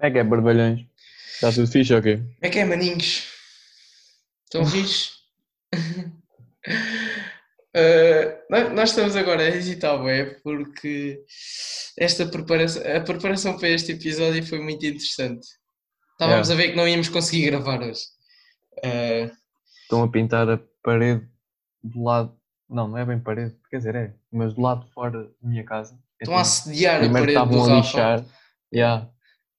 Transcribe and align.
Como 0.00 0.06
é 0.06 0.10
que 0.10 0.18
é, 0.18 0.24
barbalhões? 0.24 0.80
Está 1.34 1.52
tudo 1.52 1.66
fixe 1.70 1.94
ou 1.94 2.00
quê? 2.02 2.16
Como 2.16 2.34
é 2.42 2.48
que 2.48 2.58
é, 2.58 2.64
maninhos? 2.64 3.28
Estão 4.44 4.64
fixe? 4.66 5.10
Uh, 7.76 8.74
nós- 8.74 8.90
estamos 8.90 9.14
agora 9.14 9.42
a 9.44 9.48
hesitar, 9.48 9.98
porque 10.42 11.22
esta 11.98 12.26
preparação, 12.26 12.82
a 12.96 13.00
preparação 13.00 13.56
para 13.58 13.68
este 13.68 13.92
episódio 13.92 14.44
foi 14.44 14.60
muito 14.60 14.84
interessante. 14.84 15.46
Estávamos 16.12 16.48
Yeah. 16.48 16.52
a 16.52 16.56
ver 16.56 16.70
que 16.72 16.76
não 16.76 16.88
íamos 16.88 17.08
conseguir 17.08 17.46
gravar 17.50 17.80
hoje. 17.82 18.02
Uh, 18.84 19.30
Estão 19.82 20.02
a 20.02 20.08
pintar 20.10 20.48
a 20.48 20.58
parede 20.82 21.26
do 21.82 22.02
lado. 22.04 22.36
Não, 22.68 22.86
não 22.88 22.98
é 22.98 23.04
bem 23.04 23.18
parede, 23.18 23.56
quer 23.70 23.78
dizer, 23.78 23.94
é, 23.96 24.14
mas 24.32 24.54
do 24.54 24.60
lado 24.60 24.84
de 24.86 24.92
fora 24.92 25.24
da 25.24 25.28
minha 25.42 25.64
casa. 25.64 25.94
É 26.20 26.24
estão 26.24 26.36
a 26.36 26.42
tipo, 26.42 26.48
assediar 26.48 27.02
a 27.04 27.08
parede 27.12 27.32
do 27.48 27.58
Rafa. 27.62 27.74
lixar. 27.76 28.24
Yeah. 28.72 29.08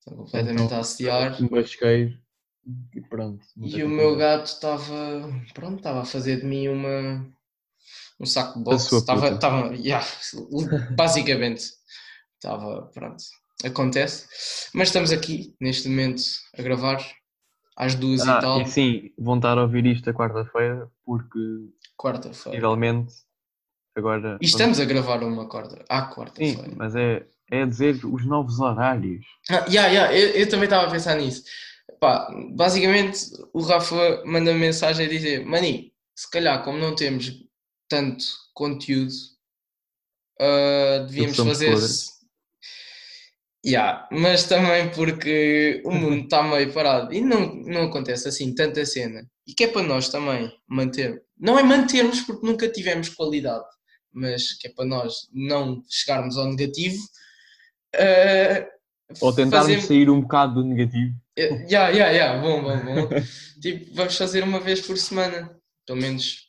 Estão 0.01 0.17
completamente 0.17 0.73
a 0.73 0.79
assediar. 0.79 1.41
Um 1.41 1.47
basqueiro. 1.47 2.17
E 2.93 3.01
pronto. 3.01 3.45
E 3.57 3.83
o 3.83 3.89
meu 3.89 4.15
gato 4.15 4.45
estava, 4.45 5.29
pronto, 5.53 5.77
estava 5.77 6.01
a 6.01 6.05
fazer 6.05 6.41
de 6.41 6.45
mim 6.45 6.67
uma, 6.67 7.27
um 8.19 8.25
saco 8.25 8.57
de 8.59 8.63
boxe. 8.65 8.95
Estava, 8.95 9.29
estava, 9.29 9.75
yeah, 9.75 10.05
basicamente, 10.95 11.63
estava, 12.35 12.83
pronto, 12.93 13.23
acontece. 13.63 14.27
Mas 14.73 14.89
estamos 14.89 15.11
aqui, 15.11 15.55
neste 15.59 15.87
momento, 15.89 16.21
a 16.57 16.61
gravar, 16.61 17.03
às 17.75 17.95
duas 17.95 18.23
e 18.23 18.29
Ah, 18.29 18.39
tal, 18.39 18.61
e 18.61 18.67
sim, 18.67 19.11
vão 19.17 19.37
estar 19.37 19.57
a 19.57 19.63
ouvir 19.63 19.85
isto 19.87 20.07
a 20.09 20.13
quarta-feira, 20.13 20.87
porque 21.03 21.39
quarta-feira. 21.97 22.59
possivelmente 22.59 23.13
agora. 23.95 24.37
E 24.39 24.45
estamos 24.45 24.79
a 24.79 24.85
gravar 24.85 25.23
uma 25.23 25.47
quarta, 25.49 25.83
à 25.89 26.07
quarta-feira. 26.13 26.73
Mas 26.75 26.95
é, 26.95 27.25
é 27.51 27.65
dizer 27.65 28.03
os 28.05 28.25
novos 28.25 28.59
horários. 28.59 29.25
Ah, 29.49 29.65
yeah, 29.67 29.87
yeah, 29.87 30.17
eu, 30.17 30.29
eu 30.29 30.49
também 30.49 30.65
estava 30.65 30.87
a 30.87 30.91
pensar 30.91 31.15
nisso. 31.15 31.43
Pá, 31.99 32.27
basicamente, 32.55 33.19
o 33.53 33.61
Rafa 33.61 34.23
manda 34.25 34.53
mensagem 34.53 35.05
a 35.05 35.09
dizer: 35.09 35.45
Mani, 35.45 35.93
se 36.15 36.29
calhar, 36.31 36.63
como 36.63 36.79
não 36.79 36.95
temos 36.95 37.31
tanto 37.89 38.25
conteúdo, 38.53 39.13
ah, 40.39 41.05
devíamos 41.07 41.37
fazer. 41.37 41.77
Yeah, 43.63 44.07
mas 44.11 44.45
também 44.45 44.89
porque 44.89 45.83
o 45.85 45.91
mundo 45.91 46.23
está 46.25 46.41
meio 46.41 46.73
parado 46.73 47.13
e 47.13 47.21
não, 47.21 47.53
não 47.57 47.83
acontece 47.83 48.27
assim 48.27 48.55
tanta 48.55 48.83
cena. 48.85 49.29
E 49.45 49.53
que 49.53 49.65
é 49.65 49.67
para 49.67 49.83
nós 49.83 50.09
também 50.09 50.51
manter. 50.67 51.23
Não 51.37 51.59
é 51.59 51.63
mantermos 51.63 52.21
porque 52.21 52.45
nunca 52.45 52.67
tivemos 52.69 53.09
qualidade, 53.09 53.65
mas 54.11 54.53
que 54.53 54.67
é 54.67 54.71
para 54.73 54.85
nós 54.85 55.13
não 55.31 55.83
chegarmos 55.87 56.37
ao 56.37 56.49
negativo. 56.49 56.97
Ah, 57.95 58.67
Ou 59.21 59.33
tentarmos 59.33 59.67
fazemos- 59.67 59.85
sair 59.85 60.09
um 60.09 60.21
bocado 60.21 60.55
do 60.55 60.63
negativo. 60.63 61.13
é, 61.37 61.65
Ya, 61.69 61.89
ya, 61.89 62.07
ya, 62.11 62.37
bom, 62.41 62.61
bom, 62.63 62.77
bom. 62.79 63.09
tipo, 63.61 63.93
vamos 63.95 64.17
fazer 64.17 64.43
uma 64.43 64.59
vez 64.59 64.81
por 64.81 64.97
semana. 64.97 65.55
Pelo 65.85 65.99
menos, 65.99 66.47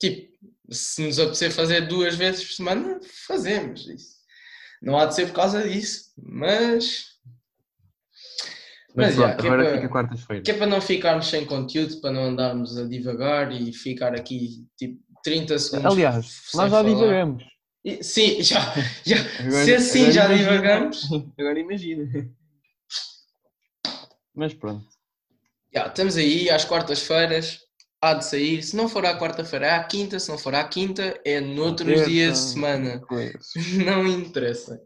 tipo, 0.00 0.30
se 0.70 1.02
nos 1.02 1.18
apetecer 1.18 1.50
fazer 1.50 1.86
duas 1.88 2.14
vezes 2.14 2.44
por 2.44 2.52
semana, 2.54 3.00
fazemos 3.26 3.86
isso. 3.88 4.20
Não 4.80 4.96
há 4.98 5.04
de 5.06 5.14
ser 5.14 5.26
por 5.26 5.34
causa 5.34 5.62
disso, 5.68 6.10
mas. 6.16 7.10
Mas, 8.94 9.06
Mas, 9.08 9.16
já, 9.16 9.34
que 9.36 9.46
é 9.46 9.50
agora 9.50 9.64
para- 9.64 9.74
fica 9.76 9.88
quarta-feira. 9.88 10.42
Que 10.42 10.50
é 10.50 10.54
para 10.54 10.66
não 10.66 10.80
ficarmos 10.80 11.28
sem 11.28 11.44
conteúdo, 11.46 12.00
para 12.00 12.10
não 12.10 12.24
andarmos 12.24 12.76
a 12.76 12.84
divagar 12.88 13.52
e 13.52 13.72
ficar 13.72 14.14
aqui, 14.14 14.66
tipo, 14.76 14.98
30 15.22 15.58
segundos. 15.58 15.92
Aliás, 15.92 16.42
nós 16.54 16.70
já 16.70 16.82
divagamos. 16.82 17.44
E- 17.84 18.02
Sim, 18.04 18.42
já, 18.42 18.60
já. 19.04 19.16
Agora- 19.40 19.64
Se 19.64 19.74
assim 19.74 20.00
agora 20.02 20.12
já 20.12 20.24
imagina- 20.26 20.50
divagamos. 20.52 21.08
Agora 21.38 21.58
imagina. 21.60 22.30
Mas 24.34 24.54
pronto. 24.54 24.86
Já, 25.74 25.86
estamos 25.86 26.16
aí 26.16 26.50
às 26.50 26.64
quartas-feiras, 26.64 27.60
há 28.02 28.14
de 28.14 28.24
sair. 28.24 28.62
Se 28.62 28.76
não 28.76 28.88
for 28.88 29.04
à 29.06 29.18
quarta-feira, 29.18 29.66
é 29.66 29.70
à 29.70 29.84
quinta. 29.84 30.18
Se 30.18 30.28
não 30.28 30.38
for 30.38 30.54
à 30.54 30.64
quinta, 30.64 31.18
é 31.24 31.40
noutros 31.40 31.88
Terça, 31.88 32.10
dias 32.10 32.32
de 32.38 32.52
semana. 32.52 33.02
Não 33.84 34.06
interessa. 34.06 34.80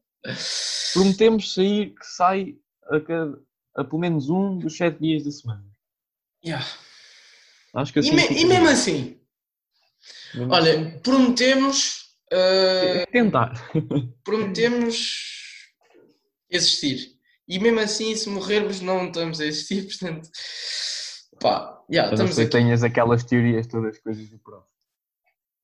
Prometemos 0.92 1.52
sair 1.54 1.94
que 1.94 2.06
sai 2.06 2.54
a, 2.90 3.00
cada, 3.00 3.38
a 3.76 3.84
pelo 3.84 3.98
menos 4.00 4.28
um 4.30 4.58
dos 4.58 4.76
sete 4.76 5.00
dias 5.00 5.24
da 5.24 5.30
semana. 5.30 5.64
Já. 6.44 6.64
Acho 7.74 7.92
que 7.92 7.98
E, 7.98 8.02
assim. 8.02 8.14
me- 8.14 8.22
fica 8.22 8.40
e 8.40 8.44
mesmo 8.44 8.68
assim, 8.68 9.20
Mesmo 10.34 10.52
olha, 10.52 10.72
assim, 10.80 10.98
prometemos, 11.00 12.03
ah, 12.34 12.96
é 13.02 13.06
tentar. 13.06 13.52
prometemos 14.24 15.22
existir. 16.50 17.14
E 17.46 17.58
mesmo 17.58 17.80
assim, 17.80 18.14
se 18.16 18.28
morrermos, 18.28 18.80
não 18.80 19.06
estamos 19.06 19.40
a 19.40 19.46
existir. 19.46 19.86
Portanto, 19.98 20.28
pá, 21.40 21.82
já, 21.90 22.02
A 22.02 22.06
não 22.06 22.12
estamos 22.14 22.38
aqui. 22.38 22.50
tenhas 22.50 22.82
aquelas 22.82 23.24
teorias 23.24 23.66
todas 23.66 23.98
coisas 23.98 24.28
do 24.28 24.38
próximo. 24.38 24.72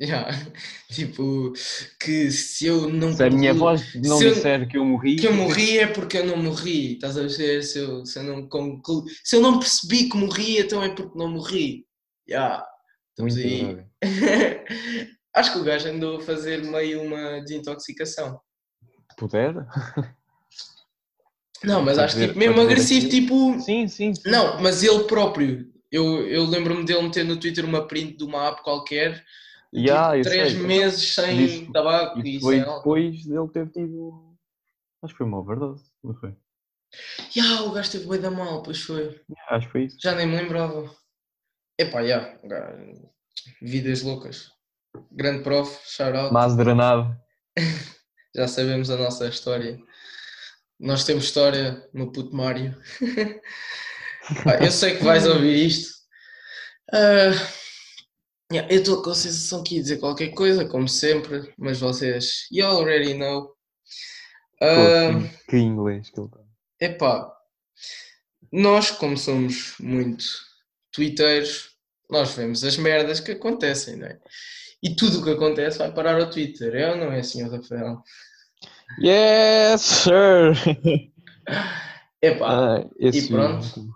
Já. 0.03 0.27
Tipo, 0.91 1.53
que 2.01 2.31
se 2.31 2.67
eu 2.67 2.89
não. 2.89 3.13
Se 3.13 3.23
a 3.23 3.31
minha 3.31 3.53
voz 3.55 3.95
não 3.97 4.17
se 4.19 4.25
eu- 4.25 4.35
disser 4.35 4.67
que 4.69 4.77
eu 4.79 4.85
morri. 4.85 5.17
que 5.17 5.27
eu 5.27 5.33
morri 5.35 5.79
é 5.79 5.87
porque 5.87 6.19
eu 6.19 6.27
não 6.27 6.37
morri, 6.39 6.95
estás 6.95 7.17
a 7.19 7.23
ver? 7.23 7.63
Se 7.63 7.79
eu, 7.79 8.05
se 8.05 8.19
eu, 8.19 8.23
não, 8.25 8.49
conclu... 8.49 9.05
se 9.23 9.37
eu 9.37 9.41
não 9.41 9.59
percebi 9.59 10.09
que 10.09 10.17
morri, 10.17 10.59
então 10.59 10.83
é 10.83 10.89
porque 10.95 11.17
não 11.19 11.29
morri. 11.29 11.87
Já, 12.29 12.67
estamos 13.11 13.37
Muito 13.37 13.47
aí. 13.47 13.85
Acho 15.35 15.53
que 15.53 15.59
o 15.59 15.65
gajo 15.65 15.89
andou 15.89 16.17
a 16.19 16.21
fazer 16.23 16.63
meio 16.65 17.03
uma 17.03 17.41
desintoxicação. 17.41 18.41
Puder? 19.17 19.55
Não, 21.63 21.83
mas 21.83 21.99
acho 21.99 22.17
ver- 22.17 22.29
tipo, 22.29 22.39
mesmo 22.39 22.61
agressivo, 22.61 23.07
aquilo. 23.07 23.23
tipo. 23.23 23.61
Sim, 23.61 23.87
sim. 23.89 24.15
sim. 24.15 24.31
Não, 24.31 24.61
mas 24.61 24.83
ele 24.83 25.05
próprio. 25.05 25.71
Eu, 25.93 26.27
eu 26.27 26.45
lembro-me 26.47 26.85
dele 26.85 27.03
meter 27.03 27.25
no 27.25 27.39
Twitter 27.39 27.65
uma 27.65 27.87
print 27.87 28.17
de 28.17 28.25
uma 28.25 28.49
app 28.49 28.63
qualquer. 28.63 29.25
Eu 29.73 29.85
tipo, 29.85 30.23
três 30.25 30.53
sei. 30.53 30.63
meses 30.63 31.15
sem 31.15 31.45
Isso- 31.45 31.73
tabaco 31.73 32.19
e 32.27 32.37
Isso 32.37 32.41
foi 32.45 32.55
sem 32.57 32.65
álcool. 32.65 32.79
depois 32.79 33.25
dele 33.27 33.49
ter 33.53 33.69
tido. 33.71 34.35
Acho 35.03 35.15
que 35.15 35.19
foi 35.19 35.27
uma 35.27 35.39
overdose, 35.39 35.85
não 36.03 36.15
foi? 36.15 36.35
Ya, 37.37 37.63
o 37.63 37.71
gajo 37.73 37.91
teve 37.93 38.05
boi 38.07 38.19
da 38.19 38.31
mal, 38.31 38.63
pois 38.63 38.81
foi. 38.81 39.21
Acho 39.49 39.67
que 39.67 39.73
foi 39.73 39.85
isso. 39.85 39.97
Já 40.03 40.15
nem 40.15 40.27
me 40.27 40.37
lembrava. 40.37 40.91
Epá, 41.79 42.05
já. 42.05 42.37
ga- 42.45 42.77
Vidas 43.63 44.03
loucas. 44.03 44.51
Grande 45.13 45.43
prof, 45.43 45.81
shout 45.87 46.17
out. 46.17 46.33
Mas 46.33 46.57
drenado. 46.57 47.17
Já 48.35 48.47
sabemos 48.47 48.91
a 48.91 48.97
nossa 48.97 49.27
história. 49.27 49.79
Nós 50.79 51.05
temos 51.05 51.25
história 51.25 51.87
no 51.93 52.13
puto 52.13 52.35
Mário. 52.35 52.77
Eu 54.61 54.71
sei 54.71 54.97
que 54.97 55.05
vais 55.05 55.27
ouvir 55.27 55.67
isto. 55.67 56.01
Ah, 56.93 57.33
yeah, 58.53 58.73
eu 58.73 58.81
estou 58.81 59.03
com 59.03 59.11
a 59.11 59.15
sensação 59.15 59.63
que 59.63 59.77
ia 59.77 59.83
dizer 59.83 59.99
qualquer 59.99 60.31
coisa, 60.31 60.65
como 60.65 60.89
sempre, 60.89 61.53
mas 61.57 61.81
vocês, 61.81 62.47
you 62.51 62.67
already 62.67 63.15
know. 63.15 63.55
Ah, 64.61 65.13
Pô, 65.13 65.51
que 65.51 65.57
inglês 65.57 66.11
que 66.11 66.21
ele 66.21 66.27
está. 66.29 66.41
Epá, 66.81 67.33
nós, 68.53 68.91
como 68.91 69.17
somos 69.17 69.75
muito 69.79 70.25
twitteiros, 70.93 71.71
nós 72.09 72.35
vemos 72.35 72.65
as 72.65 72.77
merdas 72.77 73.21
que 73.21 73.33
acontecem, 73.33 73.97
não 73.97 74.07
é? 74.09 74.19
E 74.83 74.95
tudo 74.97 75.21
o 75.21 75.25
que 75.25 75.31
acontece 75.31 75.79
vai 75.79 75.93
parar 75.93 76.21
ao 76.21 76.31
Twitter, 76.31 76.75
é 76.75 76.91
ou 76.91 76.97
não 76.97 77.13
é, 77.13 77.23
senhor 77.23 77.51
Rafael? 77.53 78.03
Yes, 79.03 79.81
sir! 79.83 80.53
Epá, 82.23 82.85
esse 82.99 83.27
e 83.27 83.29
pronto. 83.29 83.91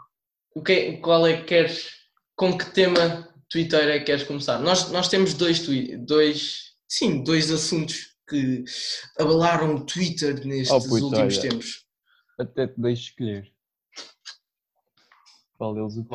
o 0.55 0.63
que, 0.63 0.97
qual 0.99 1.27
é 1.27 1.37
que 1.39 1.45
queres, 1.45 1.91
com 2.37 2.57
que 2.57 2.71
tema 2.73 3.29
Twitter 3.51 3.89
é 3.89 3.99
que 3.99 4.07
queres 4.07 4.23
começar? 4.25 4.59
Nós, 4.59 4.91
nós 4.91 5.09
temos 5.09 5.35
dois, 5.35 5.67
dois, 6.07 6.73
sim, 6.89 7.23
dois 7.23 7.51
assuntos 7.51 8.15
que 8.29 8.65
abalaram 9.19 9.75
o 9.75 9.85
Twitter 9.87 10.47
nestes 10.47 10.71
Oh, 10.71 10.81
puto, 10.89 11.05
últimos 11.07 11.39
olha. 11.39 11.49
tempos. 11.49 11.85
Até 12.39 12.67
te 12.67 12.81
deixo 12.81 13.11
escolher. 13.11 13.53
Qual 15.59 15.75
deles 15.75 15.97
o? 15.97 16.07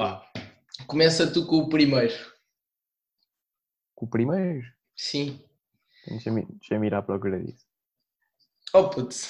Começa 0.88 1.28
tu 1.32 1.46
com 1.46 1.58
o 1.60 1.70
primeiro. 1.70 2.14
Com 4.00 4.06
o 4.06 4.10
primeiro? 4.10 4.66
Sim. 4.96 5.42
Deixa-me 6.08 6.46
deixa 6.46 6.86
ir 6.86 6.94
à 6.94 7.02
procura 7.02 7.38
disso. 7.38 7.66
Oh 8.74 8.88
putz. 8.90 9.30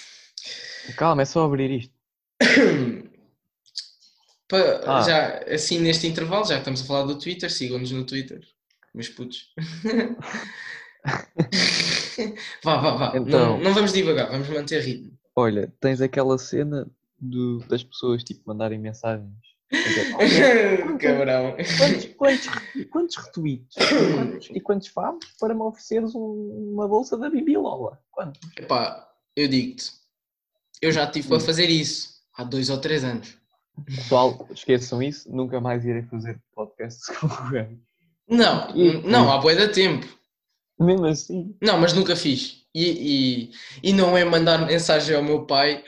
Calma, 0.96 1.24
é 1.24 1.26
só 1.26 1.44
abrir 1.44 1.72
isto. 1.72 1.94
Pa- 4.48 4.82
Ah. 4.86 5.02
Já, 5.02 5.40
assim, 5.54 5.80
neste 5.80 6.06
intervalo, 6.08 6.46
já 6.46 6.60
estamos 6.60 6.82
a 6.82 6.86
falar 6.86 7.06
do 7.08 7.18
Twitter, 7.18 7.52
sigam-nos 7.52 7.92
no 7.92 8.06
Twitter, 8.06 8.42
meus 8.94 9.10
putos. 9.10 9.52
vá, 12.64 12.78
vá, 12.78 12.92
vá. 12.96 13.18
Então. 13.18 13.58
Não, 13.58 13.64
não 13.64 13.74
vamos 13.74 13.92
divagar, 13.92 14.30
vamos 14.30 14.48
manter 14.50 14.82
ritmo. 14.84 15.18
Olha, 15.36 15.74
tens 15.80 16.00
aquela 16.02 16.38
cena 16.38 16.88
do- 17.18 17.60
das 17.68 17.84
pessoas 17.84 18.24
tipo 18.24 18.44
mandarem 18.46 18.78
mensagens. 18.80 19.34
Dizer, 19.72 20.08
"Olha, 20.16 20.98
Cabrão. 20.98 21.56
quantos, 21.78 22.06
quantos, 22.16 22.48
quantos 22.90 23.16
retweets 23.18 23.76
e 23.78 24.14
quantos, 24.16 24.50
e 24.56 24.60
quantos 24.60 24.88
favos 24.88 25.26
para 25.40 25.54
me 25.54 25.62
ofereceres 25.62 26.16
um- 26.16 26.72
uma 26.74 26.88
bolsa 26.88 27.18
da 27.18 27.30
Bibi 27.30 27.56
Lola? 27.58 28.00
Quantos? 28.12 28.40
Epá, 28.58 29.08
eu 29.36 29.48
digo-te, 29.48 29.92
eu 30.82 30.92
já 30.92 31.06
tive 31.06 31.28
para 31.28 31.38
Hum. 31.38 31.42
fazer 31.42 31.66
isso. 31.70 32.20
Há 32.36 32.44
dois 32.44 32.70
ou 32.70 32.80
três 32.80 33.04
anos. 33.04 33.38
Pessoal, 33.86 34.48
esqueçam 34.52 35.02
isso, 35.04 35.32
nunca 35.34 35.62
mais 35.62 35.86
irei 35.86 36.04
fazer 36.04 36.40
podcasts 36.54 37.06
com 37.18 37.28
o. 37.28 37.80
Não, 38.28 38.76
E- 38.76 39.02
não, 39.08 39.32
há 39.32 39.38
bué 39.40 39.56
de 39.56 39.68
tempo. 39.74 40.08
Mesmo 40.80 41.06
assim, 41.08 41.56
Não, 41.62 41.78
mas 41.80 41.94
nunca 41.94 42.16
fiz. 42.16 42.64
E, 42.74 43.50
e, 43.84 43.90
e 43.90 43.94
não 43.94 44.16
é 44.18 44.24
mandar 44.24 44.66
mensagem 44.66 45.16
ao 45.16 45.24
meu 45.24 45.46
pai 45.46 45.84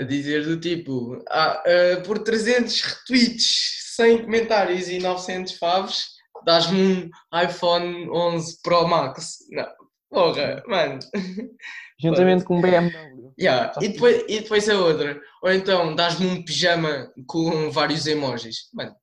a 0.00 0.04
dizer 0.04 0.44
do 0.44 0.58
tipo, 0.58 1.22
ah, 1.30 1.62
ah, 1.64 2.00
por 2.04 2.18
300 2.18 2.80
retweets, 2.80 3.94
100 3.96 4.24
comentários 4.24 4.88
e 4.88 4.98
900 4.98 5.52
favos, 5.58 6.06
dás-me 6.44 7.10
um 7.32 7.40
iPhone 7.40 8.08
11 8.10 8.62
Pro 8.62 8.86
Max. 8.88 9.38
Não, 9.50 9.68
porra, 10.10 10.62
mano. 10.66 10.98
juntamente 12.00 12.44
com 12.44 12.58
um 12.58 12.60
BMW. 12.60 13.32
Yeah. 13.40 13.72
E, 13.80 13.88
depois, 13.88 14.24
e 14.28 14.40
depois 14.40 14.68
a 14.68 14.78
outra. 14.78 15.20
Ou 15.42 15.52
então 15.52 15.94
dás-me 15.94 16.26
um 16.26 16.44
pijama 16.44 17.12
com 17.26 17.70
vários 17.70 18.06
emojis. 18.06 18.68
Mano, 18.72 18.94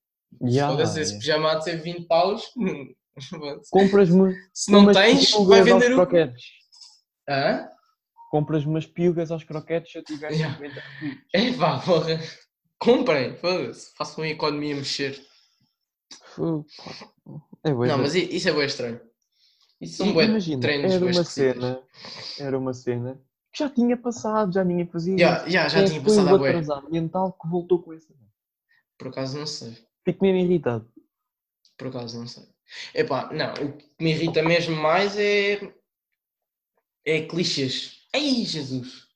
Yeah, 0.44 0.72
foda-se, 0.72 1.02
esse 1.02 1.20
pijama 1.20 1.52
há 1.52 1.56
de 1.56 1.66
ser 1.66 1.82
20 1.82 2.08
paus. 2.08 2.44
Compras-me 3.70 4.34
Se 4.54 4.72
não 4.72 4.92
tens, 4.92 5.32
vai 5.32 5.62
vender 5.62 5.94
o. 5.94 6.02
Hã? 7.30 7.68
Compras 8.32 8.66
umas 8.66 8.86
piugas 8.86 9.30
aos 9.30 9.44
croquetes 9.44 9.92
se 9.92 9.98
eu 9.98 10.04
tiver 10.06 10.32
Yeah. 10.32 10.58
50 10.58 10.82
É 11.34 11.52
pá, 11.52 11.80
porra. 11.80 12.18
Comprem, 12.80 13.36
foda-se. 13.36 13.94
Façam 13.98 14.24
a 14.24 14.28
economia 14.30 14.74
mexer. 14.74 15.22
É 17.64 17.74
Não, 17.74 17.98
mas 17.98 18.16
isso 18.16 18.48
é 18.48 18.54
bem 18.54 18.66
estranho. 18.66 19.02
Isso 19.82 19.98
são 19.98 20.08
Imagina, 20.08 20.62
treinos 20.62 20.94
era 20.94 21.06
uma 21.06 21.24
cena, 21.24 21.84
era 22.40 22.58
uma 22.58 22.74
cena 22.74 23.22
que 23.52 23.60
já 23.60 23.70
tinha 23.70 23.98
passado, 23.98 24.54
já 24.54 24.64
ninguém 24.64 24.86
fazia 24.88 25.14
isso. 25.16 25.50
ya, 25.50 25.68
já 25.68 25.82
é 25.82 25.84
tinha 25.86 26.02
foi 26.02 26.16
passado 26.16 26.38
bué. 26.40 26.50
atrasado 26.52 26.90
mental 26.90 27.34
que 27.34 27.50
voltou 27.50 27.82
com 27.82 27.92
essa. 27.92 28.14
Por 28.98 29.10
acaso 29.10 29.38
não 29.38 29.46
sei. 29.46 29.76
Fico 30.06 30.24
mesmo 30.24 30.40
irritado. 30.40 30.90
Por 31.78 31.88
acaso 31.88 32.18
não 32.18 32.28
sei. 32.28 32.48
Epá, 32.94 33.30
não, 33.34 33.52
o 33.54 33.74
que 33.74 33.92
me 34.00 34.12
irrita 34.12 34.42
mesmo 34.42 34.76
mais 34.78 35.18
é. 35.18 35.60
É 37.04 37.22
clichês. 37.26 38.01
Ai, 38.14 38.44
Jesus! 38.46 39.10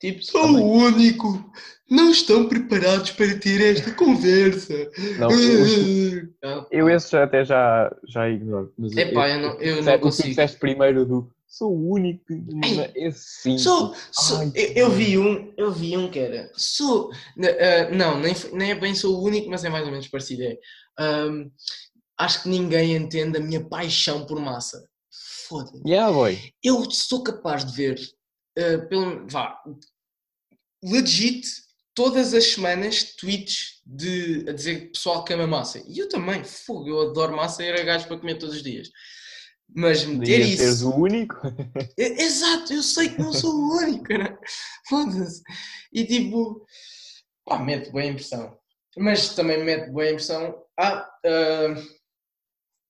Tipo, 0.00 0.22
sou 0.24 0.42
Também. 0.42 0.62
o 0.64 0.68
único! 0.72 1.52
Não 1.90 2.10
estão 2.10 2.48
preparados 2.48 3.10
para 3.10 3.38
ter 3.38 3.60
esta 3.76 3.92
conversa! 3.92 4.90
Não, 5.18 5.30
eu, 5.30 6.30
Ah, 6.42 6.66
eu 6.70 6.88
esse 6.88 7.10
já 7.10 7.24
até 7.24 7.44
já, 7.44 7.94
já 8.08 8.28
ignoro. 8.28 8.72
Mas 8.78 8.96
Epá, 8.96 9.28
esse- 9.28 9.36
eu 9.36 9.42
não, 9.42 9.60
eu 9.60 9.78
o 9.78 9.82
não 9.82 9.98
tu 9.98 10.02
consigo. 10.04 10.28
disseste 10.28 10.58
primeiro 10.58 11.04
do 11.04 11.30
sou 11.46 11.72
o 11.76 11.90
único, 11.94 12.24
Ei, 12.32 12.92
esse 12.94 13.42
sim. 13.42 13.58
Sou, 13.58 13.92
sou- 14.12 14.38
Ai, 14.38 14.52
eu, 14.54 14.72
eu 14.84 14.90
vi 14.90 15.18
um, 15.18 15.52
eu 15.56 15.72
vi 15.72 15.96
um 15.96 16.08
que 16.08 16.20
era, 16.20 16.48
sou, 16.54 17.10
ah, 17.12 17.90
não, 17.92 18.20
nem, 18.20 18.32
nem 18.52 18.70
é 18.70 18.74
bem 18.76 18.94
sou 18.94 19.16
o 19.16 19.24
único, 19.24 19.50
mas 19.50 19.64
é 19.64 19.68
mais 19.68 19.84
ou 19.84 19.90
menos 19.90 20.06
parecido. 20.06 20.44
É, 20.44 20.56
ahm, 21.00 21.50
acho 22.16 22.44
que 22.44 22.48
ninguém 22.48 22.94
entende 22.94 23.36
a 23.38 23.40
minha 23.40 23.68
paixão 23.68 24.24
por 24.24 24.40
massa. 24.40 24.88
Foda-se. 25.48 25.82
Yeah, 25.84 26.12
boy. 26.12 26.38
Eu 26.62 26.88
sou 26.88 27.24
capaz 27.24 27.64
de 27.64 27.72
ver, 27.76 27.98
ah, 28.58 28.86
pelo, 28.88 29.26
vá, 29.28 29.60
legit, 30.82 31.46
todas 31.94 32.32
as 32.34 32.52
semanas 32.52 33.14
tweets 33.16 33.80
de, 33.84 34.44
a 34.48 34.52
dizer 34.52 34.80
que 34.80 34.86
o 34.86 34.92
pessoal 34.92 35.24
que 35.24 35.32
ama 35.32 35.46
massa. 35.46 35.82
E 35.86 35.98
eu 35.98 36.08
também, 36.08 36.42
fogo, 36.44 36.88
eu 36.88 37.00
adoro 37.10 37.36
massa 37.36 37.62
e 37.62 37.66
era 37.66 37.82
gajo 37.82 38.06
para 38.06 38.18
comer 38.18 38.38
todos 38.38 38.56
os 38.56 38.62
dias. 38.62 38.88
Mas 39.72 40.04
meter 40.04 40.38
Devia 40.38 40.46
isso. 40.46 40.56
seres 40.62 40.82
o 40.82 40.94
único. 40.94 41.36
É- 41.98 42.22
Exato, 42.22 42.72
eu 42.72 42.82
sei 42.82 43.10
que 43.10 43.20
não 43.20 43.32
sou 43.32 43.54
o 43.54 43.76
único, 43.78 44.12
né? 44.12 44.36
Foda-se. 44.88 45.42
E 45.92 46.04
tipo, 46.04 46.64
pá, 47.44 47.58
mete 47.58 47.90
boa 47.90 48.04
impressão. 48.04 48.58
Mas 48.96 49.34
também 49.34 49.62
mete 49.62 49.90
boa 49.90 50.08
impressão. 50.10 50.60
Ah, 50.78 51.08
eu 51.22 51.99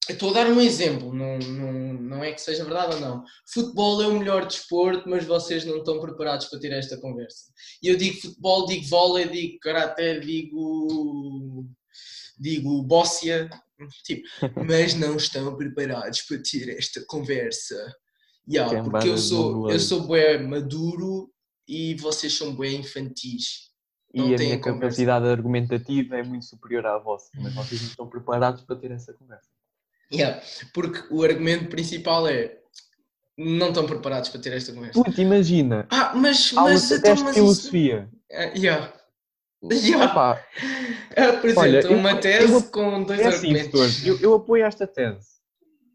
estou 0.08 0.31
a 0.31 0.35
dar 0.35 0.47
um 0.47 0.61
exemplo, 0.61 1.12
não, 1.14 1.38
não, 1.38 1.93
não 1.94 2.25
é 2.25 2.32
que 2.32 2.41
seja 2.41 2.64
verdade 2.64 2.94
ou 2.94 3.00
não. 3.00 3.25
Futebol 3.52 4.02
é 4.02 4.06
o 4.06 4.19
melhor 4.19 4.47
desporto, 4.47 5.08
mas 5.08 5.25
vocês 5.25 5.64
não 5.64 5.79
estão 5.79 6.00
preparados 6.00 6.47
para 6.47 6.58
ter 6.58 6.73
esta 6.73 6.99
conversa. 6.99 7.52
E 7.82 7.88
eu 7.88 7.97
digo 7.97 8.20
futebol, 8.20 8.67
digo 8.67 8.87
vôlei, 8.88 9.29
digo 9.29 9.58
karaté, 9.61 10.19
digo. 10.19 11.67
digo 12.38 12.82
bóssia, 12.82 13.49
tipo, 14.05 14.23
mas 14.67 14.94
não 14.94 15.17
estão 15.17 15.56
preparados 15.56 16.23
para 16.23 16.38
ter 16.43 16.76
esta 16.76 17.05
conversa. 17.06 17.76
Yeah, 18.49 18.82
porque 18.82 19.08
eu 19.08 19.19
sou, 19.19 19.70
eu 19.70 19.79
sou 19.79 20.06
bué 20.06 20.38
maduro 20.38 21.31
e 21.69 21.94
vocês 21.94 22.37
são 22.37 22.55
bué 22.55 22.73
infantis. 22.73 23.70
Não 24.12 24.29
e 24.29 24.35
a 24.35 24.38
minha 24.38 24.58
conversa. 24.58 24.81
capacidade 24.81 25.26
argumentativa 25.26 26.17
é 26.17 26.23
muito 26.23 26.46
superior 26.46 26.85
à 26.85 26.99
vossa, 26.99 27.31
mas 27.37 27.55
vocês 27.55 27.81
não 27.81 27.88
estão 27.91 28.08
preparados 28.08 28.62
para 28.62 28.75
ter 28.75 28.91
essa 28.91 29.12
conversa. 29.12 29.49
Yeah, 30.12 30.43
porque 30.75 31.05
o 31.11 31.23
argumento 31.23 31.69
principal 31.69 32.27
é 32.27 32.57
não 33.39 33.69
estão 33.69 33.87
preparados 33.87 34.29
para 34.29 34.41
ter 34.41 34.53
esta 34.53 34.73
conversa. 34.73 35.03
Puta, 35.03 35.21
imagina, 35.23 35.87
Ah, 35.91 36.12
mas, 36.15 36.53
mas, 36.53 36.91
então, 36.91 37.11
mas 37.11 37.21
isso... 37.21 37.33
filosofia. 37.35 38.09
Ah, 38.33 38.43
yeah. 38.57 38.93
Yeah. 39.73 40.05
Epá, 40.07 40.45
Apresenta 41.17 41.61
Olha, 41.61 41.81
eu- 41.81 41.97
uma 41.99 42.12
eu 42.12 42.21
tese 42.21 42.47
vou- 42.47 42.62
com 42.65 43.05
dois 43.05 43.21
é 43.21 43.27
assim, 43.29 43.37
argumentos. 43.55 44.07
eu, 44.07 44.19
eu 44.21 44.35
apoio 44.35 44.65
esta 44.65 44.87
tese, 44.87 45.29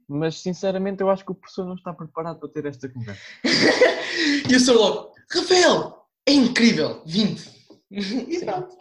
mas 0.08 0.40
sinceramente 0.40 1.02
eu 1.02 1.10
acho 1.10 1.26
que 1.26 1.32
o 1.32 1.36
professor 1.36 1.66
não 1.66 1.76
está 1.76 1.92
preparado 1.94 2.40
para 2.40 2.50
ter 2.50 2.66
esta 2.68 2.88
conversa. 2.88 3.22
e 4.50 4.54
eu 4.54 4.60
sou 4.60 4.76
logo, 4.76 5.14
Rafael, 5.32 6.06
é 6.28 6.32
incrível, 6.34 7.02
20. 7.06 7.44
E 7.92 8.40
pronto. 8.46 8.76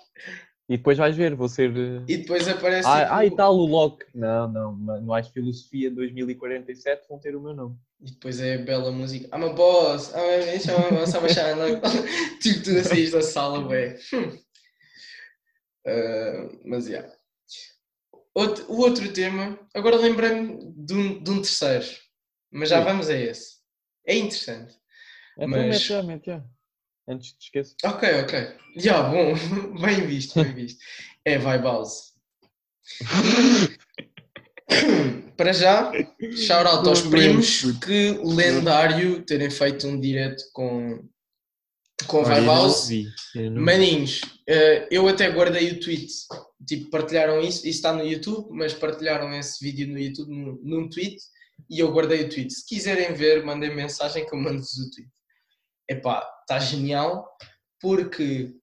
E 0.68 0.76
depois 0.78 0.96
vais 0.96 1.14
ver, 1.14 1.34
vou 1.34 1.48
ser. 1.48 1.70
eh, 1.76 2.02
E 2.08 2.16
depois 2.16 2.48
aparece. 2.48 2.88
Ah, 2.88 3.18
ah, 3.18 3.26
e 3.26 3.30
tal 3.30 3.54
o 3.54 3.66
Locke. 3.66 4.06
Não, 4.14 4.50
não, 4.50 4.72
manuais 4.72 5.26
de 5.26 5.32
filosofia 5.34 5.90
2047 5.90 7.06
vão 7.08 7.18
ter 7.18 7.36
o 7.36 7.40
meu 7.40 7.52
nome. 7.52 7.76
E 8.00 8.10
depois 8.10 8.40
é 8.40 8.54
a 8.54 8.58
bela 8.58 8.90
música. 8.90 9.26
I'm 9.36 9.44
a 9.44 9.52
boss, 9.52 10.10
I'm 10.14 10.18
a 10.18 10.52
bitch, 10.52 10.66
I'm 10.66 10.76
a 10.86 10.90
boss, 11.00 11.14
I'm 11.14 11.24
a 11.24 11.28
shine. 11.28 11.80
tipo, 12.40 12.62
tu 12.64 12.82
saís 12.82 13.10
da 13.12 13.20
sala, 13.20 13.66
ué. 13.68 13.98
Hum. 14.14 14.38
Ah, 15.86 16.48
mas, 16.64 16.86
já. 16.86 17.06
Outro, 18.34 18.64
o 18.72 18.78
outro 18.80 19.12
tema, 19.12 19.58
agora 19.74 19.96
lembrei-me 19.96 20.72
de 20.76 20.94
um, 20.94 21.22
de 21.22 21.30
um 21.30 21.36
terceiro. 21.42 21.86
Mas 22.50 22.68
já 22.70 22.78
Sim. 22.78 22.84
vamos 22.84 23.08
a 23.08 23.14
esse. 23.14 23.56
É 24.06 24.16
interessante. 24.16 24.74
Então 25.36 25.48
Mas- 25.48 25.66
mete 25.68 25.78
já, 25.88 26.02
mete 26.02 26.26
já. 26.26 26.44
Antes 27.08 27.32
te 27.32 27.44
esqueças. 27.46 27.74
Ok, 27.84 28.08
ok. 28.22 28.56
Já, 28.76 29.02
bom. 29.02 29.34
Bem 29.80 30.06
visto, 30.06 30.42
bem 30.42 30.52
visto. 30.54 30.78
É, 31.24 31.38
vai, 31.38 31.60
Bowse. 31.60 32.12
Para 35.36 35.52
já, 35.52 35.92
shout 36.36 36.66
out 36.66 36.88
aos 36.88 37.02
primos, 37.02 37.62
que 37.84 38.18
lendário 38.22 39.22
terem 39.24 39.50
feito 39.50 39.86
um 39.86 40.00
direto 40.00 40.42
com, 40.52 41.06
com 42.06 42.18
a 42.18 42.20
Olha, 42.20 42.28
eu 42.28 42.34
Vibe 42.34 42.46
não 42.46 42.54
House. 42.54 42.88
vi, 42.88 43.06
eu 43.34 43.50
não 43.50 43.58
vi. 43.58 43.60
Maninhos, 43.60 44.20
eh, 44.48 44.88
eu 44.90 45.08
até 45.08 45.30
guardei 45.30 45.72
o 45.72 45.80
tweet, 45.80 46.06
tipo, 46.66 46.90
partilharam 46.90 47.40
isso, 47.40 47.58
isso 47.60 47.68
está 47.68 47.92
no 47.92 48.04
YouTube, 48.04 48.48
mas 48.52 48.72
partilharam 48.74 49.32
esse 49.34 49.62
vídeo 49.64 49.88
no 49.88 49.98
YouTube 49.98 50.30
num, 50.30 50.58
num 50.62 50.88
tweet 50.88 51.16
e 51.68 51.80
eu 51.80 51.92
guardei 51.92 52.24
o 52.24 52.28
tweet. 52.28 52.52
Se 52.52 52.66
quiserem 52.66 53.12
ver, 53.14 53.44
mandem 53.44 53.74
mensagem 53.74 54.26
que 54.26 54.34
eu 54.34 54.38
mando-vos 54.38 54.72
o 54.78 54.90
tweet. 54.90 55.10
Epá, 55.88 56.26
está 56.40 56.58
genial, 56.58 57.28
porque 57.80 58.54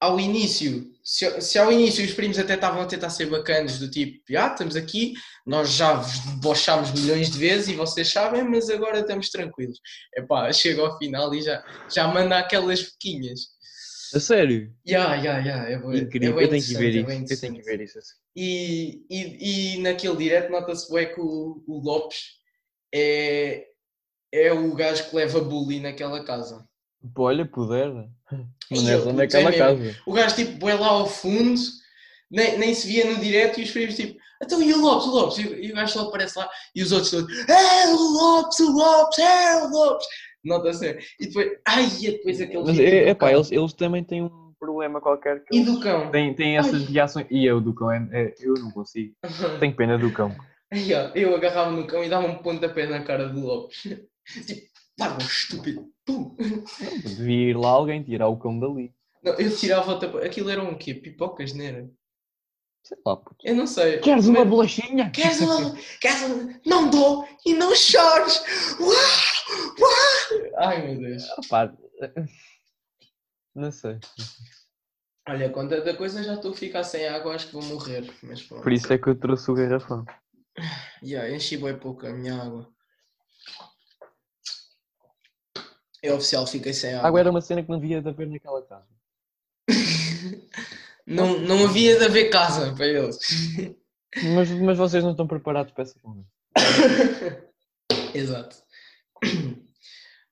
ao 0.00 0.20
início, 0.20 0.92
se, 1.02 1.40
se 1.40 1.58
ao 1.58 1.72
início 1.72 2.04
os 2.04 2.12
primos 2.12 2.38
até 2.38 2.54
estavam 2.54 2.80
a 2.82 2.86
tentar 2.86 3.10
ser 3.10 3.26
bacanas, 3.26 3.78
do 3.78 3.90
tipo, 3.90 4.22
ah, 4.36 4.46
estamos 4.46 4.76
aqui, 4.76 5.14
nós 5.44 5.72
já 5.72 5.94
vos 5.94 6.18
debochámos 6.36 6.92
milhões 6.92 7.30
de 7.30 7.38
vezes 7.38 7.68
e 7.68 7.74
vocês 7.74 8.08
sabem, 8.12 8.44
mas 8.44 8.70
agora 8.70 9.00
estamos 9.00 9.28
tranquilos. 9.30 9.80
Epá, 10.14 10.52
chega 10.52 10.82
ao 10.82 10.96
final 10.98 11.34
e 11.34 11.42
já, 11.42 11.64
já 11.92 12.06
manda 12.06 12.38
aquelas 12.38 12.82
pequinhas. 12.82 13.40
A 14.14 14.20
sério? 14.20 14.72
Ya, 14.88 15.16
ya, 15.16 15.38
ya, 15.38 15.56
é 15.68 15.78
bué- 15.78 15.98
Incrível. 15.98 16.38
é 16.38 16.44
eu 16.44 16.48
tenho 16.48 16.64
que 16.64 16.74
ver 16.74 16.86
é 16.86 16.88
isso. 16.90 17.04
bué 17.04 17.24
eu 17.28 17.40
tenho 17.40 17.54
que 17.54 17.62
ver 17.62 17.80
isso 17.82 17.98
assim. 17.98 18.14
E, 18.36 19.04
e, 19.10 19.74
e 19.74 19.82
naquele 19.82 20.16
direto 20.16 20.50
nota-se 20.50 20.90
bem 20.92 21.12
que 21.12 21.20
o, 21.20 21.62
o 21.66 21.80
Lopes 21.84 22.38
é, 22.94 23.66
é 24.32 24.52
o 24.52 24.74
gajo 24.74 25.08
que 25.08 25.16
leva 25.16 25.40
bullying 25.40 25.80
naquela 25.80 26.22
casa. 26.24 26.66
Pô, 27.14 27.24
olha, 27.24 27.46
puder. 27.46 27.88
Ei, 28.70 28.82
Não 28.82 28.90
é 28.90 29.24
é 29.54 29.58
casa. 29.58 29.96
O 30.06 30.12
gajo 30.12 30.34
tipo 30.34 30.58
bué 30.58 30.74
lá 30.74 30.88
ao 30.88 31.06
fundo, 31.06 31.58
nem, 32.30 32.58
nem 32.58 32.74
se 32.74 32.86
via 32.88 33.04
no 33.10 33.18
direto 33.18 33.60
e 33.60 33.62
os 33.64 33.70
primos 33.70 33.94
tipo, 33.96 34.18
então 34.42 34.60
e 34.62 34.72
o 34.72 34.80
Lopes, 34.80 35.06
o 35.06 35.10
Lopes? 35.10 35.38
E, 35.38 35.70
o- 35.72 35.74
gajo 35.74 35.92
só 35.92 36.08
aparece 36.08 36.38
lá 36.38 36.48
e 36.74 36.82
os 36.82 36.92
outros 36.92 37.10
todos, 37.10 37.48
é 37.48 37.86
o 37.92 37.96
Lopes, 37.96 38.58
o 38.60 38.72
Lopes, 38.72 39.18
é 39.18 39.64
o 39.64 39.70
Lopes. 39.70 40.06
Nota-se. 40.44 40.98
E 41.20 41.26
depois, 41.26 41.52
ai, 41.66 41.84
e 42.00 42.10
depois 42.12 42.40
aquele 42.40 42.62
Mas 42.62 42.76
vídeo 42.76 42.94
é, 42.94 43.08
é 43.08 43.14
pá, 43.14 43.32
eles, 43.32 43.50
eles 43.50 43.72
também 43.72 44.04
têm 44.04 44.22
um 44.22 44.52
problema 44.58 45.00
qualquer 45.00 45.42
que 45.44 45.56
E 45.56 45.64
do 45.64 45.80
cão. 45.80 46.10
têm, 46.10 46.34
têm 46.34 46.58
essas 46.58 46.84
reações. 46.86 47.26
E 47.30 47.44
eu 47.44 47.60
do 47.60 47.74
cão, 47.74 47.90
é, 47.90 48.08
é- 48.12 48.34
eu 48.40 48.54
não 48.54 48.70
consigo. 48.70 49.14
Tenho 49.60 49.74
pena 49.74 49.98
do 49.98 50.12
cão. 50.12 50.34
Ai, 50.72 50.86
eu 51.14 51.34
agarrava 51.34 51.70
no 51.70 51.86
cão 51.86 52.04
e 52.04 52.08
dava 52.08 52.26
um 52.26 52.38
pontapé 52.38 52.86
na 52.86 53.02
cara 53.02 53.28
do 53.28 53.40
Lopes. 53.40 53.82
Tipo, 54.46 54.68
pá, 54.96 55.10
meu 55.10 55.26
estúpido. 55.26 55.88
Pum. 56.04 56.36
Devia 57.04 57.50
ir 57.50 57.56
lá 57.56 57.68
alguém 57.68 58.02
tirar 58.02 58.28
o 58.28 58.38
cão 58.38 58.58
dali. 58.58 58.94
Não, 59.22 59.34
eu 59.34 59.54
tirava 59.56 59.92
o 59.92 59.98
tapa. 59.98 60.24
Aquilo 60.24 60.50
eram 60.50 60.70
o 60.72 60.78
quê? 60.78 60.94
Pipocas, 60.94 61.52
não 61.52 61.64
era? 61.64 61.90
Sei 62.82 62.96
lá, 63.04 63.16
puto. 63.16 63.36
Eu 63.46 63.54
não 63.54 63.66
sei. 63.66 63.98
Queres 63.98 64.26
uma 64.26 64.40
Mas- 64.40 64.48
bolachinha? 64.48 65.10
Queres 65.10 65.40
uma? 65.40 65.74
Queres 66.00 66.22
uma? 66.22 66.60
Não 66.64 66.88
dou 66.88 67.28
e 67.44 67.52
não 67.52 67.74
chores! 67.74 68.42
Uau! 68.80 68.90
Uau! 69.80 70.50
Ai 70.56 70.86
meu 70.86 70.98
Deus. 71.00 71.24
Ah, 71.30 71.40
pá, 71.48 71.76
Não 73.54 73.70
sei. 73.70 73.98
Olha, 75.28 75.44
é 75.44 75.80
da 75.82 75.94
coisa 75.94 76.22
já 76.22 76.34
estou 76.34 76.52
a 76.52 76.56
ficar 76.56 76.84
sem 76.84 77.06
água, 77.06 77.34
acho 77.34 77.48
que 77.48 77.52
vou 77.52 77.62
morrer. 77.64 78.10
Mas 78.22 78.42
pronto. 78.42 78.62
Por 78.62 78.72
isso 78.72 78.90
é 78.90 78.96
que 78.96 79.08
eu 79.08 79.18
trouxe 79.18 79.50
o 79.50 79.54
garrafão. 79.54 80.04
Yeah, 81.04 81.30
enchi 81.32 81.56
bem 81.56 81.78
pouco 81.78 82.04
a 82.06 82.10
minha 82.10 82.34
água. 82.34 82.68
É 86.02 86.12
oficial, 86.12 86.46
fiquei 86.46 86.72
sem 86.72 86.94
água. 86.94 87.08
água 87.08 87.20
era 87.20 87.30
uma 87.30 87.40
cena 87.40 87.62
que 87.62 87.68
não 87.70 87.78
devia 87.80 88.00
de 88.00 88.08
haver 88.08 88.28
naquela 88.28 88.62
casa. 88.62 88.86
Não, 91.06 91.38
não 91.38 91.64
havia 91.64 91.98
de 91.98 92.04
haver 92.04 92.28
casa 92.28 92.74
para 92.74 92.86
eles. 92.86 93.18
Mas, 94.34 94.50
mas 94.50 94.76
vocês 94.76 95.02
não 95.02 95.12
estão 95.12 95.26
preparados 95.26 95.72
para 95.72 95.82
essa 95.84 95.98
conversa. 96.00 96.30
Exato. 98.14 98.56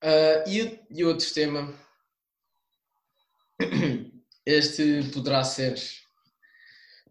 Ah, 0.03 0.45
e, 0.47 0.79
e 0.91 1.05
outro 1.05 1.33
tema? 1.33 1.73
Este 4.45 5.03
poderá 5.13 5.43
ser 5.43 5.75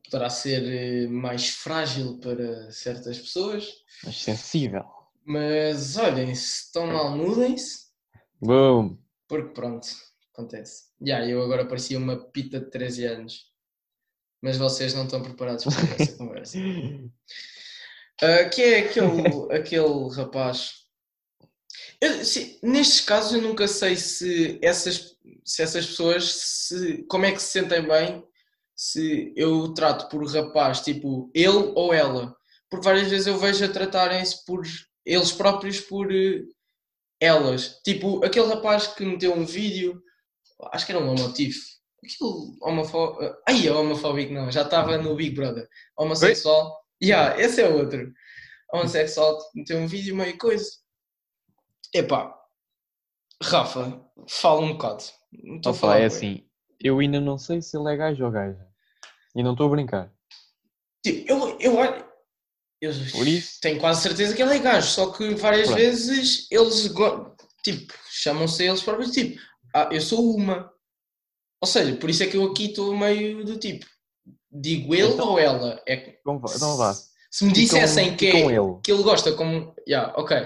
poderá 0.04 0.30
ser 0.30 0.64
eh, 0.64 1.08
mais 1.08 1.50
frágil 1.50 2.20
para 2.20 2.72
certas 2.72 3.18
pessoas, 3.18 3.68
Mas 4.04 4.22
sensível. 4.22 4.86
mas 5.26 5.98
olhem, 5.98 6.34
se 6.36 6.66
estão 6.66 6.86
mal, 6.86 7.18
mudem-se, 7.18 7.85
Boom! 8.46 8.98
porque 9.28 9.54
pronto, 9.54 9.88
acontece. 10.34 10.86
Já, 11.02 11.26
eu 11.26 11.42
agora 11.42 11.66
parecia 11.66 11.98
uma 11.98 12.16
pita 12.18 12.60
de 12.60 12.70
13 12.70 13.06
anos, 13.06 13.52
mas 14.42 14.58
vocês 14.58 14.94
não 14.94 15.06
estão 15.06 15.22
preparados 15.22 15.64
para 15.64 16.04
essa 16.04 16.14
conversa. 16.18 16.58
Ah, 18.22 18.46
que 18.50 18.62
é 18.62 18.80
aquele, 18.80 19.08
aquele 19.52 20.10
rapaz. 20.16 20.86
Eu, 22.00 22.24
se- 22.24 22.60
nestes 22.64 23.02
casos 23.02 23.34
eu 23.34 23.42
nunca 23.42 23.68
sei 23.68 23.96
se 23.96 24.60
essas, 24.62 25.18
se 25.44 25.62
essas 25.64 25.86
pessoas 25.88 26.26
se, 26.34 27.04
como 27.10 27.26
é 27.26 27.32
que 27.32 27.42
se 27.42 27.50
sentem 27.52 27.82
bem 27.82 28.24
se 28.76 29.34
eu 29.36 29.74
trato 29.74 30.10
por 30.10 30.24
rapaz, 30.32 30.82
tipo 30.82 31.32
ele 31.34 31.72
ou 31.76 31.94
ela. 31.94 32.36
Porque 32.70 32.86
várias 32.86 33.10
vezes 33.10 33.26
eu 33.28 33.38
vejo 33.38 33.64
a 33.64 33.70
tratarem-se 33.70 34.44
por 34.46 34.64
eles 35.06 35.32
próprios 35.32 35.80
por 35.80 36.12
eh, 36.14 36.42
elas. 37.20 37.82
Tipo, 37.84 38.24
aquele 38.26 38.48
rapaz 38.48 38.88
que 38.88 39.06
meteu 39.06 39.34
um 39.34 39.46
vídeo, 39.46 40.02
acho 40.72 40.86
que 40.86 40.92
era 40.92 41.02
um 41.04 41.10
homotivo. 41.10 41.58
Aquilo 42.04 42.58
homofó... 42.62 43.18
Ai, 43.48 43.68
é 43.68 43.72
homofóbico 43.72 44.32
não, 44.34 44.52
já 44.52 44.62
estava 44.62 44.98
no 44.98 45.16
Big 45.16 45.36
Brother. 45.36 45.68
Homossexual. 45.98 46.80
Yeah, 47.04 47.40
esse 47.42 47.62
é 47.62 47.68
outro. 47.70 48.12
Homossexual, 48.74 49.38
meteu 49.56 49.78
um 49.80 49.88
vídeo 49.88 50.16
meio 50.16 50.38
coisa. 50.38 50.70
Epá, 51.94 52.36
Rafa, 53.42 54.02
fala 54.30 54.62
um 54.62 54.74
bocado. 54.74 55.04
Estou 55.34 55.72
a 55.72 55.76
falar. 55.76 56.00
é 56.00 56.06
assim. 56.06 56.48
Eu 56.80 57.00
ainda 57.00 57.20
não 57.20 57.38
sei 57.38 57.62
se 57.62 57.78
ele 57.78 57.92
é 57.92 57.98
gajo 57.98 58.24
ou 58.24 58.32
gaja. 58.32 58.68
E 59.36 59.42
não 59.44 59.52
estou 59.54 59.68
a 59.68 59.70
brincar. 59.70 60.14
Tipo, 61.04 61.32
eu, 61.32 61.60
eu, 61.60 61.76
olho- 61.78 62.05
eu 62.82 62.92
tenho 63.62 63.80
quase 63.80 64.02
certeza 64.02 64.36
que 64.36 64.42
ele 64.42 64.56
é 64.56 64.60
gajo, 64.60 64.88
só 64.88 65.12
que 65.12 65.34
várias 65.36 65.68
Pronto. 65.68 65.80
vezes 65.80 66.48
eles 66.52 66.92
tipo, 67.64 67.94
chamam-se 68.12 68.64
eles 68.64 68.82
próprios 68.84 69.12
tipo, 69.12 69.40
ah, 69.74 69.90
eu 69.92 70.02
sou 70.02 70.36
uma. 70.36 70.72
Ou 71.62 71.68
seja, 71.68 71.96
por 71.96 72.10
isso 72.10 72.24
é 72.24 72.28
que 72.28 72.38
eu 72.38 72.46
aqui 72.46 72.66
estou 72.66 72.96
meio 72.96 73.44
do 73.44 73.58
tipo, 73.58 73.86
digo 74.52 74.94
ele 74.94 75.14
Então- 75.14 75.30
ou 75.30 75.40
ela? 75.40 75.82
É 75.88 76.18
Então 76.20 76.38
vá. 76.40 76.52
Então 76.56 76.78
vá. 76.78 76.94
se 77.32 77.46
me 77.46 77.52
dissessem 77.54 78.16
que, 78.16 78.28
é, 78.28 78.40
ele. 78.46 78.80
que 78.84 78.92
ele 78.92 79.04
gosta 79.04 79.32
como. 79.34 79.74
Yeah, 79.88 80.14
ok. 80.18 80.38